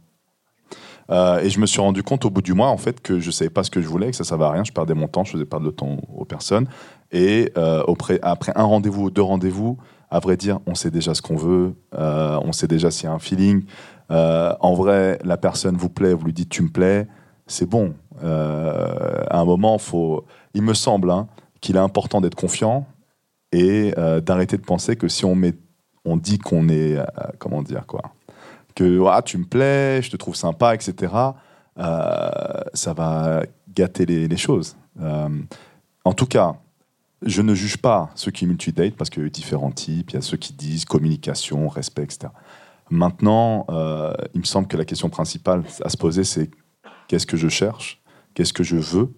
Euh, 1.10 1.40
et 1.40 1.50
je 1.50 1.58
me 1.60 1.66
suis 1.66 1.80
rendu 1.80 2.02
compte 2.02 2.24
au 2.24 2.30
bout 2.30 2.40
du 2.42 2.54
mois 2.54 2.68
en 2.68 2.78
fait 2.78 3.00
que 3.02 3.20
je 3.20 3.30
savais 3.30 3.50
pas 3.50 3.62
ce 3.62 3.70
que 3.70 3.82
je 3.82 3.88
voulais, 3.88 4.10
que 4.10 4.16
ça 4.16 4.24
servait 4.24 4.44
à 4.44 4.50
rien, 4.50 4.64
je 4.64 4.72
perdais 4.72 4.94
mon 4.94 5.08
temps, 5.08 5.24
je 5.24 5.32
faisais 5.32 5.44
perdre 5.44 5.66
le 5.66 5.72
temps 5.72 5.98
aux 6.14 6.24
personnes. 6.24 6.66
Et 7.12 7.52
euh, 7.58 7.82
auprès- 7.86 8.20
après 8.22 8.52
un 8.56 8.62
rendez-vous 8.64 9.04
ou 9.04 9.10
deux 9.10 9.22
rendez-vous, 9.22 9.76
à 10.14 10.20
vrai 10.20 10.36
dire, 10.36 10.60
on 10.66 10.76
sait 10.76 10.92
déjà 10.92 11.12
ce 11.12 11.20
qu'on 11.20 11.34
veut, 11.34 11.74
euh, 11.98 12.38
on 12.44 12.52
sait 12.52 12.68
déjà 12.68 12.92
s'il 12.92 13.06
y 13.06 13.08
a 13.08 13.12
un 13.12 13.18
feeling. 13.18 13.64
Euh, 14.12 14.54
en 14.60 14.72
vrai, 14.74 15.18
la 15.24 15.36
personne 15.36 15.76
vous 15.76 15.88
plaît, 15.88 16.14
vous 16.14 16.24
lui 16.26 16.32
dites 16.32 16.50
tu 16.50 16.62
me 16.62 16.68
plais, 16.68 17.08
c'est 17.48 17.68
bon. 17.68 17.94
Euh, 18.22 19.24
à 19.28 19.40
un 19.40 19.44
moment, 19.44 19.76
il 20.54 20.62
me 20.62 20.72
semble 20.72 21.10
hein, 21.10 21.26
qu'il 21.60 21.74
est 21.74 21.80
important 21.80 22.20
d'être 22.20 22.36
confiant 22.36 22.86
et 23.50 23.92
d'arrêter 24.22 24.56
de 24.56 24.62
penser 24.62 24.94
que 24.94 25.08
si 25.08 25.24
on, 25.24 25.34
met, 25.34 25.54
on 26.04 26.16
dit 26.16 26.38
qu'on 26.38 26.68
est, 26.68 26.96
comment 27.38 27.62
dire 27.62 27.84
quoi, 27.84 28.02
que 28.76 29.04
ah, 29.08 29.20
tu 29.20 29.36
me 29.36 29.44
plais, 29.44 30.00
je 30.00 30.12
te 30.12 30.16
trouve 30.16 30.36
sympa, 30.36 30.76
etc., 30.76 31.12
ça 31.76 32.92
va 32.96 33.42
gâter 33.74 34.06
les, 34.06 34.36
choses. 34.36 34.76
En 36.04 36.12
tout 36.12 36.26
cas, 36.26 36.54
je 37.24 37.42
ne 37.42 37.54
juge 37.54 37.78
pas 37.78 38.10
ceux 38.14 38.30
qui 38.30 38.46
multidate 38.46 38.94
parce 38.94 39.10
qu'il 39.10 39.22
y 39.22 39.26
a 39.26 39.28
différents 39.28 39.70
types. 39.70 40.10
Il 40.10 40.14
y 40.14 40.16
a 40.18 40.22
ceux 40.22 40.36
qui 40.36 40.52
disent 40.52 40.84
communication, 40.84 41.68
respect, 41.68 42.04
etc. 42.04 42.28
Maintenant, 42.90 43.64
euh, 43.70 44.12
il 44.34 44.40
me 44.40 44.44
semble 44.44 44.68
que 44.68 44.76
la 44.76 44.84
question 44.84 45.08
principale 45.08 45.64
à 45.82 45.88
se 45.88 45.96
poser, 45.96 46.24
c'est 46.24 46.50
qu'est-ce 47.08 47.26
que 47.26 47.36
je 47.36 47.48
cherche, 47.48 48.02
qu'est-ce 48.34 48.52
que 48.52 48.62
je 48.62 48.76
veux, 48.76 49.10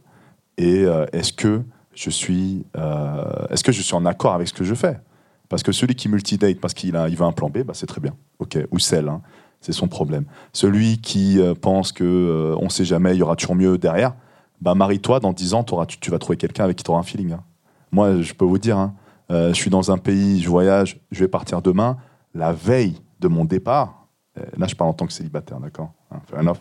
et 0.57 0.85
euh, 0.85 1.05
est-ce 1.13 1.33
que 1.33 1.63
je 1.95 2.11
suis, 2.11 2.65
euh, 2.77 3.47
est-ce 3.51 3.65
que 3.65 3.73
je 3.73 3.83
suis 3.83 3.95
en 3.95 4.07
accord 4.07 4.35
avec 4.35 4.47
ce 4.49 4.53
que 4.53 4.65
je 4.65 4.75
fais? 4.75 5.01
Parce 5.49 5.63
que 5.63 5.73
celui 5.73 5.97
qui 5.97 6.09
multidate 6.09 6.61
parce 6.61 6.75
qu'il 6.75 6.97
a, 6.97 7.09
il 7.09 7.17
veut 7.17 7.25
un 7.25 7.33
plan 7.33 7.51
B, 7.51 7.59
bah, 7.59 7.75
c'est 7.75 7.87
très 7.87 8.01
bien, 8.01 8.15
ok, 8.39 8.59
ou 8.71 8.79
celle, 8.79 9.09
hein, 9.09 9.21
c'est 9.61 9.73
son 9.73 9.89
problème. 9.89 10.27
Celui 10.53 10.99
qui 10.99 11.41
pense 11.61 11.91
que 11.93 12.55
on 12.61 12.69
sait 12.69 12.85
jamais, 12.85 13.15
il 13.15 13.19
y 13.19 13.23
aura 13.23 13.37
toujours 13.37 13.57
mieux 13.57 13.79
derrière, 13.79 14.15
bah 14.61 14.75
marie-toi, 14.75 15.21
dans 15.21 15.33
10 15.33 15.55
ans, 15.55 15.65
tu, 15.65 15.99
tu 15.99 16.11
vas 16.11 16.19
trouver 16.19 16.37
quelqu'un 16.37 16.65
avec 16.65 16.77
qui 16.77 16.85
tu 16.85 16.91
auras 16.91 17.01
un 17.01 17.05
feeling. 17.05 17.33
hein. 17.33 17.45
Moi, 17.93 18.21
je 18.23 18.33
peux 18.35 18.45
vous 18.45 18.59
dire, 18.59 18.77
hein, 18.79 18.95
euh, 19.31 19.49
je 19.49 19.55
suis 19.55 19.71
dans 19.71 19.91
un 19.91 19.99
pays, 19.99 20.41
je 20.43 20.49
voyage, 20.49 21.01
je 21.11 21.21
vais 21.21 21.29
partir 21.29 21.63
demain. 21.63 21.97
La 22.35 22.53
veille 22.53 23.01
de 23.21 23.29
mon 23.29 23.45
départ, 23.45 24.07
euh, 24.39 24.43
là 24.59 24.67
je 24.67 24.75
parle 24.75 24.91
en 24.91 24.95
tant 24.95 25.07
que 25.07 25.13
célibataire, 25.13 25.59
d'accord 25.59 25.93
hein, 26.11 26.19
fair 26.29 26.41
enough. 26.41 26.59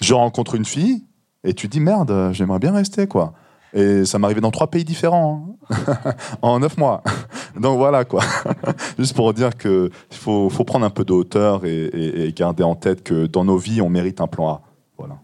Je 0.00 0.14
rencontre 0.14 0.54
une 0.54 0.64
fille 0.64 1.04
et 1.44 1.52
tu 1.54 1.68
dis 1.68 1.80
merde, 1.80 2.30
j'aimerais 2.32 2.58
bien 2.58 2.72
rester 2.72 3.06
quoi. 3.06 3.34
Et 3.74 4.04
ça 4.04 4.18
m'est 4.18 4.24
arrivé 4.26 4.40
dans 4.40 4.50
trois 4.50 4.66
pays 4.68 4.84
différents 4.84 5.56
hein, 5.70 5.86
en 6.42 6.58
neuf 6.60 6.76
mois. 6.78 7.02
Donc 7.60 7.76
voilà 7.78 8.04
quoi. 8.04 8.22
Juste 8.98 9.14
pour 9.14 9.32
dire 9.34 9.56
que 9.56 9.90
faut, 10.10 10.48
faut 10.48 10.64
prendre 10.64 10.84
un 10.86 10.90
peu 10.90 11.04
de 11.04 11.12
hauteur 11.12 11.64
et, 11.66 11.84
et- 11.84 12.24
et 12.26 12.32
garder 12.32 12.62
en 12.64 12.74
tête 12.74 13.02
que 13.02 13.26
dans 13.26 13.44
nos 13.44 13.58
vies 13.58 13.80
on 13.82 13.88
mérite 13.90 14.20
un 14.20 14.26
plan 14.26 14.48
A. 14.48 14.60
Voilà. 14.98 15.16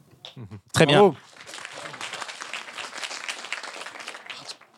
Très 0.73 0.87
bien. 0.87 0.99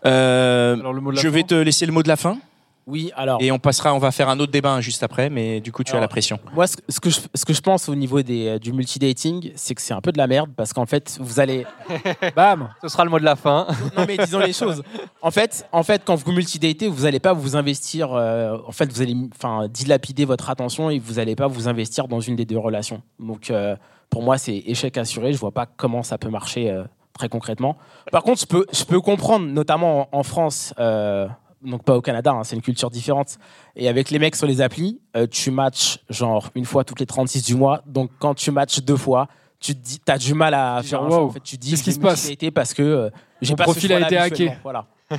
Euh, 0.06 0.76
mot 0.76 1.10
de 1.10 1.16
la 1.16 1.22
je 1.22 1.28
vais 1.28 1.42
te 1.42 1.54
laisser 1.54 1.86
le 1.86 1.92
mot 1.92 2.02
de 2.02 2.08
la 2.08 2.16
fin. 2.16 2.38
Oui, 2.86 3.12
alors. 3.14 3.40
Et 3.40 3.52
on 3.52 3.58
passera, 3.58 3.94
on 3.94 3.98
va 3.98 4.10
faire 4.10 4.28
un 4.28 4.40
autre 4.40 4.50
débat 4.50 4.72
hein, 4.72 4.80
juste 4.80 5.02
après, 5.02 5.30
mais 5.30 5.60
du 5.60 5.70
coup, 5.70 5.84
tu 5.84 5.94
as 5.94 6.00
la 6.00 6.08
pression. 6.08 6.40
Moi, 6.54 6.66
ce, 6.66 6.76
ce 6.88 6.98
que 6.98 7.08
je, 7.10 7.20
ce 7.34 7.44
que 7.44 7.52
je 7.52 7.60
pense 7.60 7.88
au 7.88 7.94
niveau 7.94 8.22
des, 8.22 8.48
euh, 8.48 8.58
du 8.58 8.72
multidating, 8.72 9.52
c'est 9.54 9.74
que 9.74 9.82
c'est 9.82 9.92
un 9.94 10.00
peu 10.00 10.10
de 10.10 10.18
la 10.18 10.26
merde 10.26 10.50
parce 10.56 10.72
qu'en 10.72 10.86
fait, 10.86 11.16
vous 11.20 11.38
allez. 11.38 11.66
Bam 12.36 12.70
Ce 12.82 12.88
sera 12.88 13.04
le 13.04 13.10
mot 13.10 13.20
de 13.20 13.24
la 13.24 13.36
fin. 13.36 13.66
Non, 13.96 14.06
mais 14.08 14.16
disons 14.16 14.40
les 14.40 14.52
choses. 14.54 14.82
En 15.22 15.30
fait, 15.30 15.66
en 15.70 15.82
fait 15.84 16.02
quand 16.04 16.16
vous 16.16 16.32
multidatez, 16.32 16.88
vous 16.88 17.02
n'allez 17.02 17.20
pas 17.20 17.32
vous 17.34 17.54
investir. 17.54 18.12
euh, 18.14 18.56
en 18.66 18.72
fait, 18.72 18.90
vous 18.90 19.02
allez 19.02 19.14
enfin, 19.36 19.68
dilapider 19.68 20.24
votre 20.24 20.50
attention 20.50 20.90
et 20.90 20.98
vous 20.98 21.14
n'allez 21.14 21.36
pas 21.36 21.46
vous 21.46 21.68
investir 21.68 22.08
dans 22.08 22.20
une 22.20 22.34
des 22.34 22.46
deux 22.46 22.58
relations. 22.58 23.02
Donc, 23.20 23.50
euh, 23.50 23.76
pour 24.08 24.22
moi, 24.22 24.36
c'est 24.38 24.56
échec 24.66 24.96
assuré. 24.98 25.32
Je 25.32 25.38
vois 25.38 25.52
pas 25.52 25.66
comment 25.66 26.02
ça 26.02 26.18
peut 26.18 26.30
marcher 26.30 26.70
euh, 26.70 26.82
très 27.12 27.28
concrètement. 27.28 27.76
Par 28.12 28.22
contre, 28.22 28.40
je 28.40 28.46
peux, 28.46 28.66
je 28.72 28.84
peux 28.84 29.00
comprendre, 29.00 29.46
notamment 29.46 30.08
en, 30.12 30.18
en 30.20 30.22
France. 30.22 30.72
euh, 30.78 31.28
donc 31.62 31.82
pas 31.84 31.94
au 31.94 32.00
Canada, 32.00 32.32
hein, 32.32 32.42
c'est 32.42 32.56
une 32.56 32.62
culture 32.62 32.88
différente. 32.88 33.36
Et 33.76 33.86
avec 33.88 34.10
les 34.10 34.18
mecs 34.18 34.34
sur 34.34 34.46
les 34.46 34.62
applis, 34.62 34.98
euh, 35.14 35.26
tu 35.30 35.50
matches 35.50 35.98
genre 36.08 36.48
une 36.54 36.64
fois 36.64 36.84
toutes 36.84 37.00
les 37.00 37.06
36 37.06 37.44
du 37.44 37.54
mois. 37.54 37.82
Donc 37.86 38.10
quand 38.18 38.34
tu 38.34 38.50
matches 38.50 38.80
deux 38.80 38.96
fois, 38.96 39.28
tu 39.58 39.74
te 39.74 39.78
dis, 39.78 40.00
as 40.08 40.16
du 40.16 40.32
mal 40.32 40.54
à 40.54 40.80
faire 40.82 41.00
un 41.02 41.02
Genre, 41.02 41.10
choix. 41.10 41.20
wow, 41.20 41.26
En 41.28 41.30
fait, 41.32 41.40
tu 41.40 41.58
dis, 41.58 41.70
qu'est-ce 41.72 41.82
qui 41.82 41.92
se 41.92 41.98
passe 41.98 42.30
parce 42.54 42.72
que 42.72 42.82
euh, 42.82 43.10
j'ai 43.42 43.56
pas 43.56 43.64
ce 43.64 43.72
profil 43.72 43.92
a 43.92 43.98
choix-là 43.98 44.06
été 44.06 44.16
hacké. 44.16 44.52
Voilà. 44.62 44.86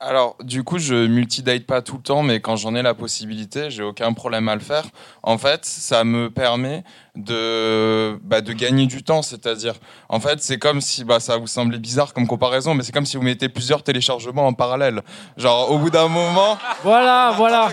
Alors, 0.00 0.36
du 0.40 0.62
coup, 0.62 0.78
je 0.78 0.94
multidate 1.08 1.66
pas 1.66 1.82
tout 1.82 1.96
le 1.96 2.02
temps, 2.02 2.22
mais 2.22 2.38
quand 2.38 2.54
j'en 2.54 2.76
ai 2.76 2.82
la 2.82 2.94
possibilité, 2.94 3.68
j'ai 3.68 3.82
aucun 3.82 4.12
problème 4.12 4.48
à 4.48 4.54
le 4.54 4.60
faire. 4.60 4.84
En 5.24 5.38
fait, 5.38 5.64
ça 5.64 6.04
me 6.04 6.30
permet 6.30 6.84
de, 7.16 8.16
bah, 8.22 8.40
de 8.40 8.52
gagner 8.52 8.86
du 8.86 9.02
temps. 9.02 9.22
C'est-à-dire, 9.22 9.74
en 10.08 10.20
fait, 10.20 10.40
c'est 10.40 10.56
comme 10.56 10.80
si, 10.80 11.02
bah, 11.02 11.18
ça 11.18 11.36
vous 11.36 11.48
semblait 11.48 11.80
bizarre 11.80 12.14
comme 12.14 12.28
comparaison, 12.28 12.74
mais 12.74 12.84
c'est 12.84 12.92
comme 12.92 13.06
si 13.06 13.16
vous 13.16 13.24
mettez 13.24 13.48
plusieurs 13.48 13.82
téléchargements 13.82 14.46
en 14.46 14.52
parallèle. 14.52 15.02
Genre, 15.36 15.68
au 15.72 15.78
bout 15.78 15.90
d'un 15.90 16.06
moment. 16.06 16.58
Voilà, 16.84 17.34
voilà. 17.36 17.68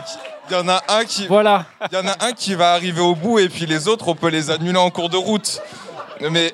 Il 0.49 0.53
y 0.53 0.59
en 0.59 0.67
a 0.67 0.81
un 0.89 1.05
qui. 1.05 1.27
Voilà. 1.27 1.65
Il 1.91 1.95
y 1.95 1.99
en 1.99 2.07
a 2.07 2.25
un 2.25 2.31
qui 2.31 2.55
va 2.55 2.73
arriver 2.73 3.01
au 3.01 3.13
bout, 3.13 3.38
et 3.38 3.49
puis 3.49 3.67
les 3.67 3.88
autres, 3.88 4.07
on 4.07 4.15
peut 4.15 4.29
les 4.29 4.49
annuler 4.49 4.79
en 4.79 4.89
cours 4.89 5.09
de 5.09 5.17
route. 5.17 5.61
Mais. 6.31 6.51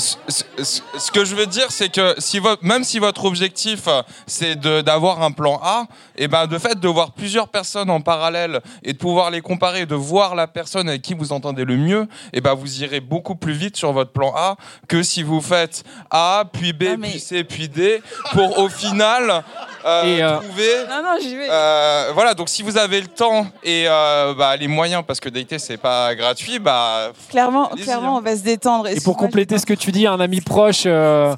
Ce, 0.00 1.10
que 1.12 1.24
je 1.24 1.34
veux 1.34 1.46
dire, 1.46 1.70
c'est 1.70 1.90
que 1.90 2.14
si 2.18 2.40
même 2.62 2.84
si 2.84 2.98
votre 2.98 3.24
objectif 3.24 3.86
euh, 3.86 4.02
c'est 4.26 4.58
d'avoir 4.58 5.22
un 5.22 5.30
plan 5.30 5.60
A, 5.62 5.86
et 6.16 6.28
ben 6.28 6.46
de 6.46 6.58
fait 6.58 6.78
de 6.78 6.88
voir 6.88 7.12
plusieurs 7.12 7.48
personnes 7.48 7.90
en 7.90 8.00
parallèle 8.00 8.60
et 8.82 8.92
de 8.92 8.98
pouvoir 8.98 9.30
les 9.30 9.40
comparer, 9.40 9.86
de 9.86 9.94
voir 9.94 10.34
la 10.34 10.46
personne 10.46 10.88
avec 10.88 11.02
qui 11.02 11.14
vous 11.14 11.32
entendez 11.32 11.64
le 11.64 11.76
mieux, 11.76 12.08
et 12.32 12.40
ben 12.40 12.54
vous 12.54 12.82
irez 12.82 13.00
beaucoup 13.00 13.36
plus 13.36 13.52
vite 13.52 13.76
sur 13.76 13.92
votre 13.92 14.12
plan 14.12 14.32
A 14.36 14.56
que 14.88 15.02
si 15.02 15.22
vous 15.22 15.40
faites 15.40 15.84
A 16.10 16.44
puis 16.52 16.72
B 16.72 17.00
puis 17.00 17.20
C 17.20 17.44
puis 17.44 17.68
D 17.68 18.02
pour 18.32 18.58
au 18.58 18.68
final 18.68 19.44
euh, 19.84 20.36
trouver. 20.40 20.86
Non, 20.88 21.02
non, 21.02 21.18
j'y 21.20 21.36
vais. 21.36 21.48
Euh, 21.50 22.10
voilà, 22.14 22.34
donc 22.34 22.48
si 22.48 22.62
vous 22.62 22.76
avez 22.78 23.00
le 23.00 23.06
temps 23.06 23.46
et 23.62 23.84
euh, 23.88 24.34
bah, 24.34 24.56
les 24.56 24.68
moyens, 24.68 25.02
parce 25.06 25.20
que 25.20 25.28
dater 25.28 25.58
c'est 25.58 25.76
pas 25.76 26.14
gratuit, 26.14 26.58
bah 26.58 27.12
Clairement, 27.28 27.68
clairement, 27.68 28.16
on 28.16 28.20
va 28.20 28.36
se 28.36 28.42
détendre. 28.42 28.88
Et 28.88 29.00
pour 29.00 29.16
compléter 29.16 29.58
ce 29.58 29.66
que 29.66 29.74
tu 29.74 29.92
dis, 29.92 30.06
un 30.06 30.20
ami 30.20 30.40
proche, 30.40 30.82
euh, 30.86 31.34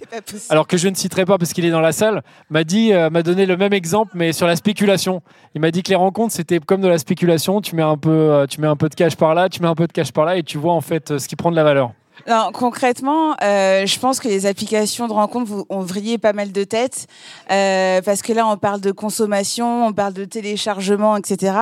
alors 0.48 0.66
que 0.66 0.76
je 0.76 0.88
ne 0.88 0.94
citerai 0.94 1.24
pas 1.24 1.38
parce 1.38 1.52
qu'il 1.52 1.64
est 1.64 1.70
dans 1.70 1.80
la 1.80 1.92
salle, 1.92 2.22
m'a 2.50 2.64
dit, 2.64 2.92
euh, 2.92 3.10
m'a 3.10 3.22
donné 3.22 3.46
le 3.46 3.56
même 3.56 3.72
exemple, 3.72 4.12
mais 4.14 4.32
sur 4.32 4.46
la 4.46 4.56
spéculation. 4.56 5.22
Il 5.54 5.60
m'a 5.60 5.70
dit 5.70 5.82
que 5.82 5.90
les 5.90 5.96
rencontres 5.96 6.34
c'était 6.34 6.58
comme 6.58 6.80
de 6.80 6.88
la 6.88 6.98
spéculation. 6.98 7.60
Tu 7.60 7.76
mets 7.76 7.82
un 7.82 7.96
peu, 7.96 8.10
euh, 8.10 8.46
tu 8.46 8.60
mets 8.60 8.66
un 8.66 8.76
peu 8.76 8.88
de 8.88 8.94
cash 8.94 9.16
par 9.16 9.34
là, 9.34 9.48
tu 9.48 9.60
mets 9.60 9.68
un 9.68 9.74
peu 9.74 9.86
de 9.86 9.92
cash 9.92 10.12
par 10.12 10.24
là, 10.24 10.36
et 10.36 10.42
tu 10.42 10.58
vois 10.58 10.72
en 10.72 10.80
fait 10.80 11.10
euh, 11.10 11.18
ce 11.18 11.28
qui 11.28 11.36
prend 11.36 11.50
de 11.50 11.56
la 11.56 11.64
valeur. 11.64 11.92
Non, 12.28 12.50
concrètement, 12.52 13.34
euh, 13.42 13.84
je 13.84 13.98
pense 13.98 14.20
que 14.20 14.28
les 14.28 14.46
applications 14.46 15.08
de 15.08 15.12
rencontres 15.12 15.50
vous- 15.50 15.66
ont 15.68 15.80
vrillé 15.80 16.18
pas 16.18 16.32
mal 16.32 16.52
de 16.52 16.62
têtes 16.64 17.06
euh, 17.50 18.00
parce 18.02 18.22
que 18.22 18.32
là, 18.32 18.46
on 18.46 18.56
parle 18.56 18.80
de 18.80 18.92
consommation, 18.92 19.86
on 19.86 19.92
parle 19.92 20.12
de 20.12 20.24
téléchargement, 20.24 21.16
etc. 21.16 21.52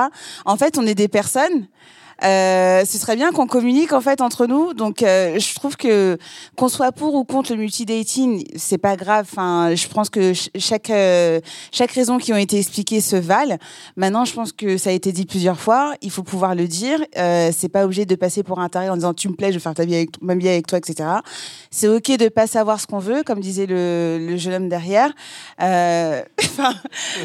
En 0.45 0.57
fait, 0.57 0.77
on 0.77 0.85
est 0.85 0.93
des 0.95 1.07
personnes. 1.07 1.65
Euh, 2.23 2.85
ce 2.85 2.97
serait 2.97 3.15
bien 3.15 3.31
qu'on 3.31 3.47
communique 3.47 3.93
en 3.93 4.01
fait 4.01 4.21
entre 4.21 4.45
nous. 4.45 4.73
Donc, 4.73 5.01
euh, 5.01 5.39
je 5.39 5.55
trouve 5.55 5.75
que 5.75 6.17
qu'on 6.55 6.67
soit 6.67 6.91
pour 6.91 7.15
ou 7.15 7.23
contre 7.23 7.51
le 7.53 7.57
multidating, 7.59 8.45
c'est 8.55 8.77
pas 8.77 8.95
grave. 8.95 9.27
Enfin, 9.31 9.73
je 9.73 9.87
pense 9.87 10.09
que 10.09 10.33
ch- 10.33 10.49
chaque 10.57 10.89
euh, 10.91 11.39
chaque 11.71 11.91
raison 11.91 12.17
qui 12.19 12.31
ont 12.31 12.37
été 12.37 12.59
expliquées 12.59 13.01
se 13.01 13.15
valent. 13.15 13.57
Maintenant, 13.95 14.25
je 14.25 14.33
pense 14.33 14.51
que 14.51 14.77
ça 14.77 14.91
a 14.91 14.93
été 14.93 15.11
dit 15.11 15.25
plusieurs 15.25 15.59
fois. 15.59 15.93
Il 16.01 16.11
faut 16.11 16.23
pouvoir 16.23 16.53
le 16.53 16.67
dire. 16.67 16.99
Euh, 17.17 17.51
c'est 17.57 17.69
pas 17.69 17.85
obligé 17.85 18.05
de 18.05 18.15
passer 18.15 18.43
pour 18.43 18.59
un 18.59 18.69
taré 18.69 18.89
en 18.89 18.95
disant 18.95 19.13
tu 19.15 19.27
me 19.27 19.33
plais, 19.35 19.47
je 19.49 19.53
veux 19.55 19.59
faire 19.59 19.73
ta 19.73 19.85
vie 19.85 19.95
avec 19.95 20.21
ma 20.21 20.35
vie 20.35 20.47
avec 20.49 20.67
toi, 20.67 20.77
etc. 20.77 21.09
C'est 21.71 21.87
ok 21.87 22.17
de 22.17 22.29
pas 22.29 22.45
savoir 22.45 22.79
ce 22.79 22.85
qu'on 22.87 22.99
veut, 22.99 23.23
comme 23.23 23.39
disait 23.39 23.65
le, 23.65 24.19
le 24.29 24.37
jeune 24.37 24.53
homme 24.53 24.69
derrière. 24.69 25.11
Euh, 25.61 26.21
enfin, 26.45 26.73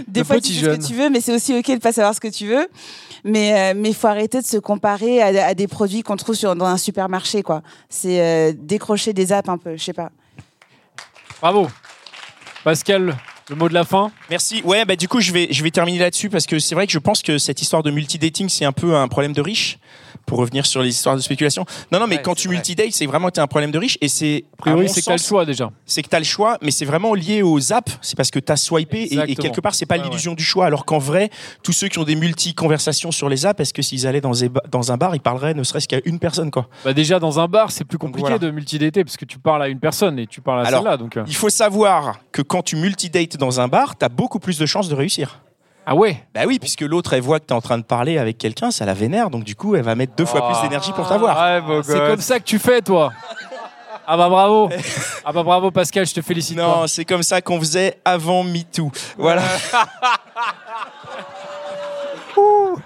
des 0.09 0.20
Le 0.20 0.24
fois 0.26 0.40
tu 0.40 0.52
sais 0.54 0.61
ce 0.61 0.66
que 0.76 0.87
tu 0.87 0.94
veux, 0.94 1.11
mais 1.11 1.20
c'est 1.20 1.35
aussi 1.35 1.54
ok 1.54 1.66
de 1.70 1.78
pas 1.78 1.92
savoir 1.92 2.14
ce 2.14 2.20
que 2.20 2.28
tu 2.28 2.46
veux. 2.46 2.66
Mais 3.24 3.72
euh, 3.72 3.74
mais 3.76 3.92
faut 3.92 4.06
arrêter 4.06 4.40
de 4.40 4.46
se 4.46 4.56
comparer 4.56 4.86
à, 4.87 5.27
à 5.46 5.55
des 5.55 5.68
produits 5.68 6.03
qu'on 6.03 6.16
trouve 6.16 6.35
sur, 6.35 6.55
dans 6.57 6.66
un 6.66 6.77
supermarché, 6.79 7.42
quoi. 7.42 7.62
C'est 7.88 8.20
euh, 8.20 8.53
décrocher 8.57 9.12
des 9.12 9.33
apps 9.33 9.49
un 9.49 9.59
peu, 9.59 9.77
je 9.77 9.85
sais 9.85 9.92
pas. 9.92 10.11
Bravo, 11.40 11.68
Pascal. 12.64 13.16
Le 13.49 13.55
mot 13.55 13.68
de 13.68 13.75
la 13.75 13.85
fin. 13.85 14.11
Merci. 14.29 14.61
Ouais, 14.64 14.85
bah 14.85 14.96
du 14.96 15.07
coup, 15.07 15.20
je 15.20 15.31
vais, 15.31 15.46
je 15.53 15.62
vais 15.62 15.70
terminer 15.70 16.01
là-dessus 16.01 16.29
parce 16.29 16.46
que 16.46 16.59
c'est 16.59 16.75
vrai 16.75 16.87
que 16.87 16.92
je 16.92 16.99
pense 16.99 17.22
que 17.22 17.38
cette 17.38 17.62
histoire 17.62 17.85
de 17.85 17.92
multidating, 17.92 18.49
c'est 18.49 18.64
un 18.64 18.72
peu 18.72 18.96
un 18.96 19.07
problème 19.07 19.33
de 19.33 19.40
riche. 19.40 19.79
Pour 20.26 20.38
revenir 20.38 20.66
sur 20.66 20.82
les 20.82 20.90
histoires 20.90 21.16
de 21.16 21.20
spéculation. 21.20 21.64
Non, 21.92 22.00
non, 22.00 22.06
mais 22.08 22.20
quand 22.20 22.34
tu 22.34 22.48
multidates, 22.48 22.92
c'est 22.92 23.06
vraiment 23.06 23.28
que 23.28 23.34
tu 23.34 23.40
as 23.40 23.44
un 23.44 23.46
problème 23.46 23.70
de 23.70 23.78
riche 23.78 23.96
et 24.00 24.08
c'est. 24.08 24.44
A 24.58 24.62
priori, 24.62 24.88
c'est 24.88 25.00
que 25.00 25.06
t'as 25.06 25.12
le 25.12 25.18
choix 25.18 25.44
déjà. 25.44 25.70
C'est 25.84 26.02
que 26.02 26.08
tu 26.08 26.16
as 26.16 26.18
le 26.18 26.24
choix, 26.24 26.58
mais 26.62 26.70
c'est 26.70 26.84
vraiment 26.84 27.14
lié 27.14 27.42
aux 27.42 27.72
apps. 27.72 27.96
C'est 28.02 28.16
parce 28.16 28.30
que 28.30 28.38
tu 28.38 28.50
as 28.50 28.56
swipé 28.56 29.02
et- 29.02 29.36
quelque 29.36 29.60
part, 29.60 29.74
c'est 29.74 29.86
pas 29.86 29.96
Ouais, 29.96 30.04
l'illusion 30.04 30.34
du 30.34 30.42
choix. 30.42 30.66
Alors 30.66 30.84
qu'en 30.84 30.98
vrai, 30.98 31.30
tous 31.62 31.72
ceux 31.72 31.88
qui 31.88 31.98
ont 31.98 32.04
des 32.04 32.16
multi-conversations 32.16 33.12
sur 33.12 33.28
les 33.28 33.46
apps, 33.46 33.60
est-ce 33.60 33.72
que 33.72 33.82
s'ils 33.82 34.06
allaient 34.06 34.20
dans, 34.20 34.92
un 34.92 34.96
bar, 34.96 35.14
ils 35.14 35.20
parleraient 35.20 35.54
ne 35.54 35.62
serait-ce 35.62 35.88
qu'à 35.88 36.00
une 36.04 36.18
personne, 36.18 36.50
quoi? 36.50 36.68
Bah 36.84 36.92
déjà 36.92 37.18
dans 37.18 37.40
un 37.40 37.48
bar, 37.48 37.70
c'est 37.70 37.84
plus 37.84 37.98
compliqué 37.98 38.28
voilà. 38.28 38.38
de 38.38 38.50
multidater 38.50 39.04
parce 39.04 39.16
que 39.16 39.24
tu 39.24 39.38
parles 39.38 39.62
à 39.62 39.68
une 39.68 39.78
personne 39.78 40.18
et 40.18 40.26
tu 40.26 40.40
parles 40.40 40.66
à 40.66 40.70
celle-là. 40.70 40.96
Donc, 40.96 41.16
euh. 41.16 41.24
il 41.26 41.34
faut 41.34 41.50
savoir 41.50 42.20
que 42.32 42.42
quand 42.42 42.62
tu 42.62 42.76
multidates 42.76 43.36
dans 43.36 43.60
un 43.60 43.68
bar, 43.68 43.96
tu 43.96 44.04
as 44.04 44.08
beaucoup 44.08 44.38
plus 44.38 44.58
de 44.58 44.66
chances 44.66 44.88
de 44.88 44.94
réussir. 44.94 45.40
Ah 45.88 45.94
ouais 45.94 46.20
Bah 46.35 46.40
oui, 46.46 46.59
puisque 46.59 46.81
l'autre, 46.81 47.12
elle 47.12 47.20
voit 47.22 47.38
que 47.38 47.46
tu 47.46 47.55
es 47.55 47.57
en 47.57 47.61
train 47.61 47.79
de 47.79 47.85
parler 47.85 48.18
avec 48.18 48.38
quelqu'un, 48.38 48.72
ça 48.72 48.85
la 48.85 48.94
vénère, 48.94 49.31
donc 49.31 49.44
du 49.44 49.55
coup, 49.55 49.77
elle 49.77 49.85
va 49.85 49.94
mettre 49.94 50.14
deux 50.16 50.25
fois 50.27 50.49
plus 50.51 50.61
d'énergie 50.62 50.92
pour 50.92 51.09
t'avoir. 51.09 51.37
c'est 51.85 51.99
comme 51.99 52.20
ça 52.20 52.38
que 52.40 52.44
tu 52.44 52.59
fais, 52.59 52.83
toi. 52.83 53.12
Ah 54.09 54.16
bah 54.16 54.29
bravo. 54.29 54.68
ah 55.25 55.33
bah 55.33 55.42
bravo 55.42 55.72
Pascal, 55.72 56.07
je 56.07 56.14
te 56.14 56.22
félicite. 56.22 56.57
Non, 56.57 56.87
c'est 56.87 57.05
comme 57.05 57.25
ça 57.25 57.40
qu'on 57.40 57.59
faisait 57.59 57.99
avant 58.05 58.44
MeToo. 58.44 58.90
Voilà. 59.18 59.42
Ouh. 62.37 62.79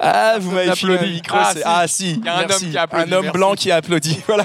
Ah, 0.00 0.34
vous 0.38 0.50
m'avez 0.52 0.74
filé 0.76 0.94
applaudit. 0.94 1.12
micro. 1.14 1.36
Ah, 1.40 1.50
c'est- 1.52 1.58
si. 1.60 1.64
Ah, 1.66 1.88
si. 1.88 2.10
Il 2.18 2.24
y 2.24 2.28
a 2.28 2.36
un 2.36 2.40
merci. 2.46 2.64
homme 2.64 2.70
qui 2.70 2.78
a 2.78 2.82
applaudi, 2.82 3.10
Un 3.10 3.16
homme 3.16 3.24
merci. 3.24 3.38
blanc 3.38 3.54
qui 3.54 3.70
a 3.72 3.76
applaudi. 3.76 4.20
Voilà. 4.26 4.44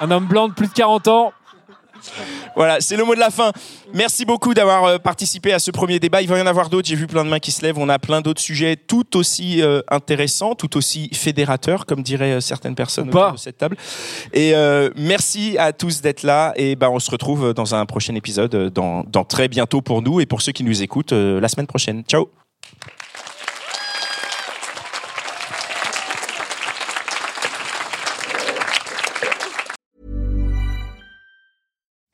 Un 0.00 0.10
homme 0.10 0.26
blanc 0.26 0.48
de 0.48 0.54
plus 0.54 0.68
de 0.68 0.72
40 0.72 1.08
ans. 1.08 1.32
Voilà, 2.56 2.80
c'est 2.80 2.96
le 2.96 3.04
mot 3.04 3.14
de 3.14 3.20
la 3.20 3.30
fin. 3.30 3.52
Merci 3.92 4.24
beaucoup 4.24 4.54
d'avoir 4.54 4.84
euh, 4.84 4.98
participé 4.98 5.52
à 5.52 5.58
ce 5.58 5.70
premier 5.70 5.98
débat. 5.98 6.22
Il 6.22 6.28
va 6.28 6.38
y 6.38 6.42
en 6.42 6.46
avoir 6.46 6.68
d'autres. 6.68 6.88
J'ai 6.88 6.96
vu 6.96 7.06
plein 7.06 7.24
de 7.24 7.30
mains 7.30 7.40
qui 7.40 7.50
se 7.50 7.62
lèvent. 7.62 7.78
On 7.78 7.88
a 7.88 7.98
plein 7.98 8.20
d'autres 8.20 8.40
sujets 8.40 8.76
tout 8.76 9.16
aussi 9.16 9.62
euh, 9.62 9.80
intéressants, 9.90 10.54
tout 10.54 10.76
aussi 10.76 11.10
fédérateurs, 11.12 11.86
comme 11.86 12.02
diraient 12.02 12.34
euh, 12.34 12.40
certaines 12.40 12.74
personnes 12.74 13.08
autour 13.08 13.32
de 13.32 13.38
cette 13.38 13.58
table. 13.58 13.76
Et 14.32 14.54
euh, 14.54 14.90
merci 14.96 15.56
à 15.58 15.72
tous 15.72 16.00
d'être 16.00 16.22
là. 16.22 16.52
Et 16.56 16.76
ben, 16.76 16.88
on 16.88 16.98
se 16.98 17.10
retrouve 17.10 17.54
dans 17.54 17.74
un 17.74 17.86
prochain 17.86 18.14
épisode, 18.14 18.70
dans, 18.72 19.04
dans 19.04 19.24
très 19.24 19.48
bientôt 19.48 19.82
pour 19.82 20.02
nous 20.02 20.20
et 20.20 20.26
pour 20.26 20.42
ceux 20.42 20.52
qui 20.52 20.64
nous 20.64 20.82
écoutent 20.82 21.12
euh, 21.12 21.40
la 21.40 21.48
semaine 21.48 21.66
prochaine. 21.66 22.02
Ciao. 22.04 22.28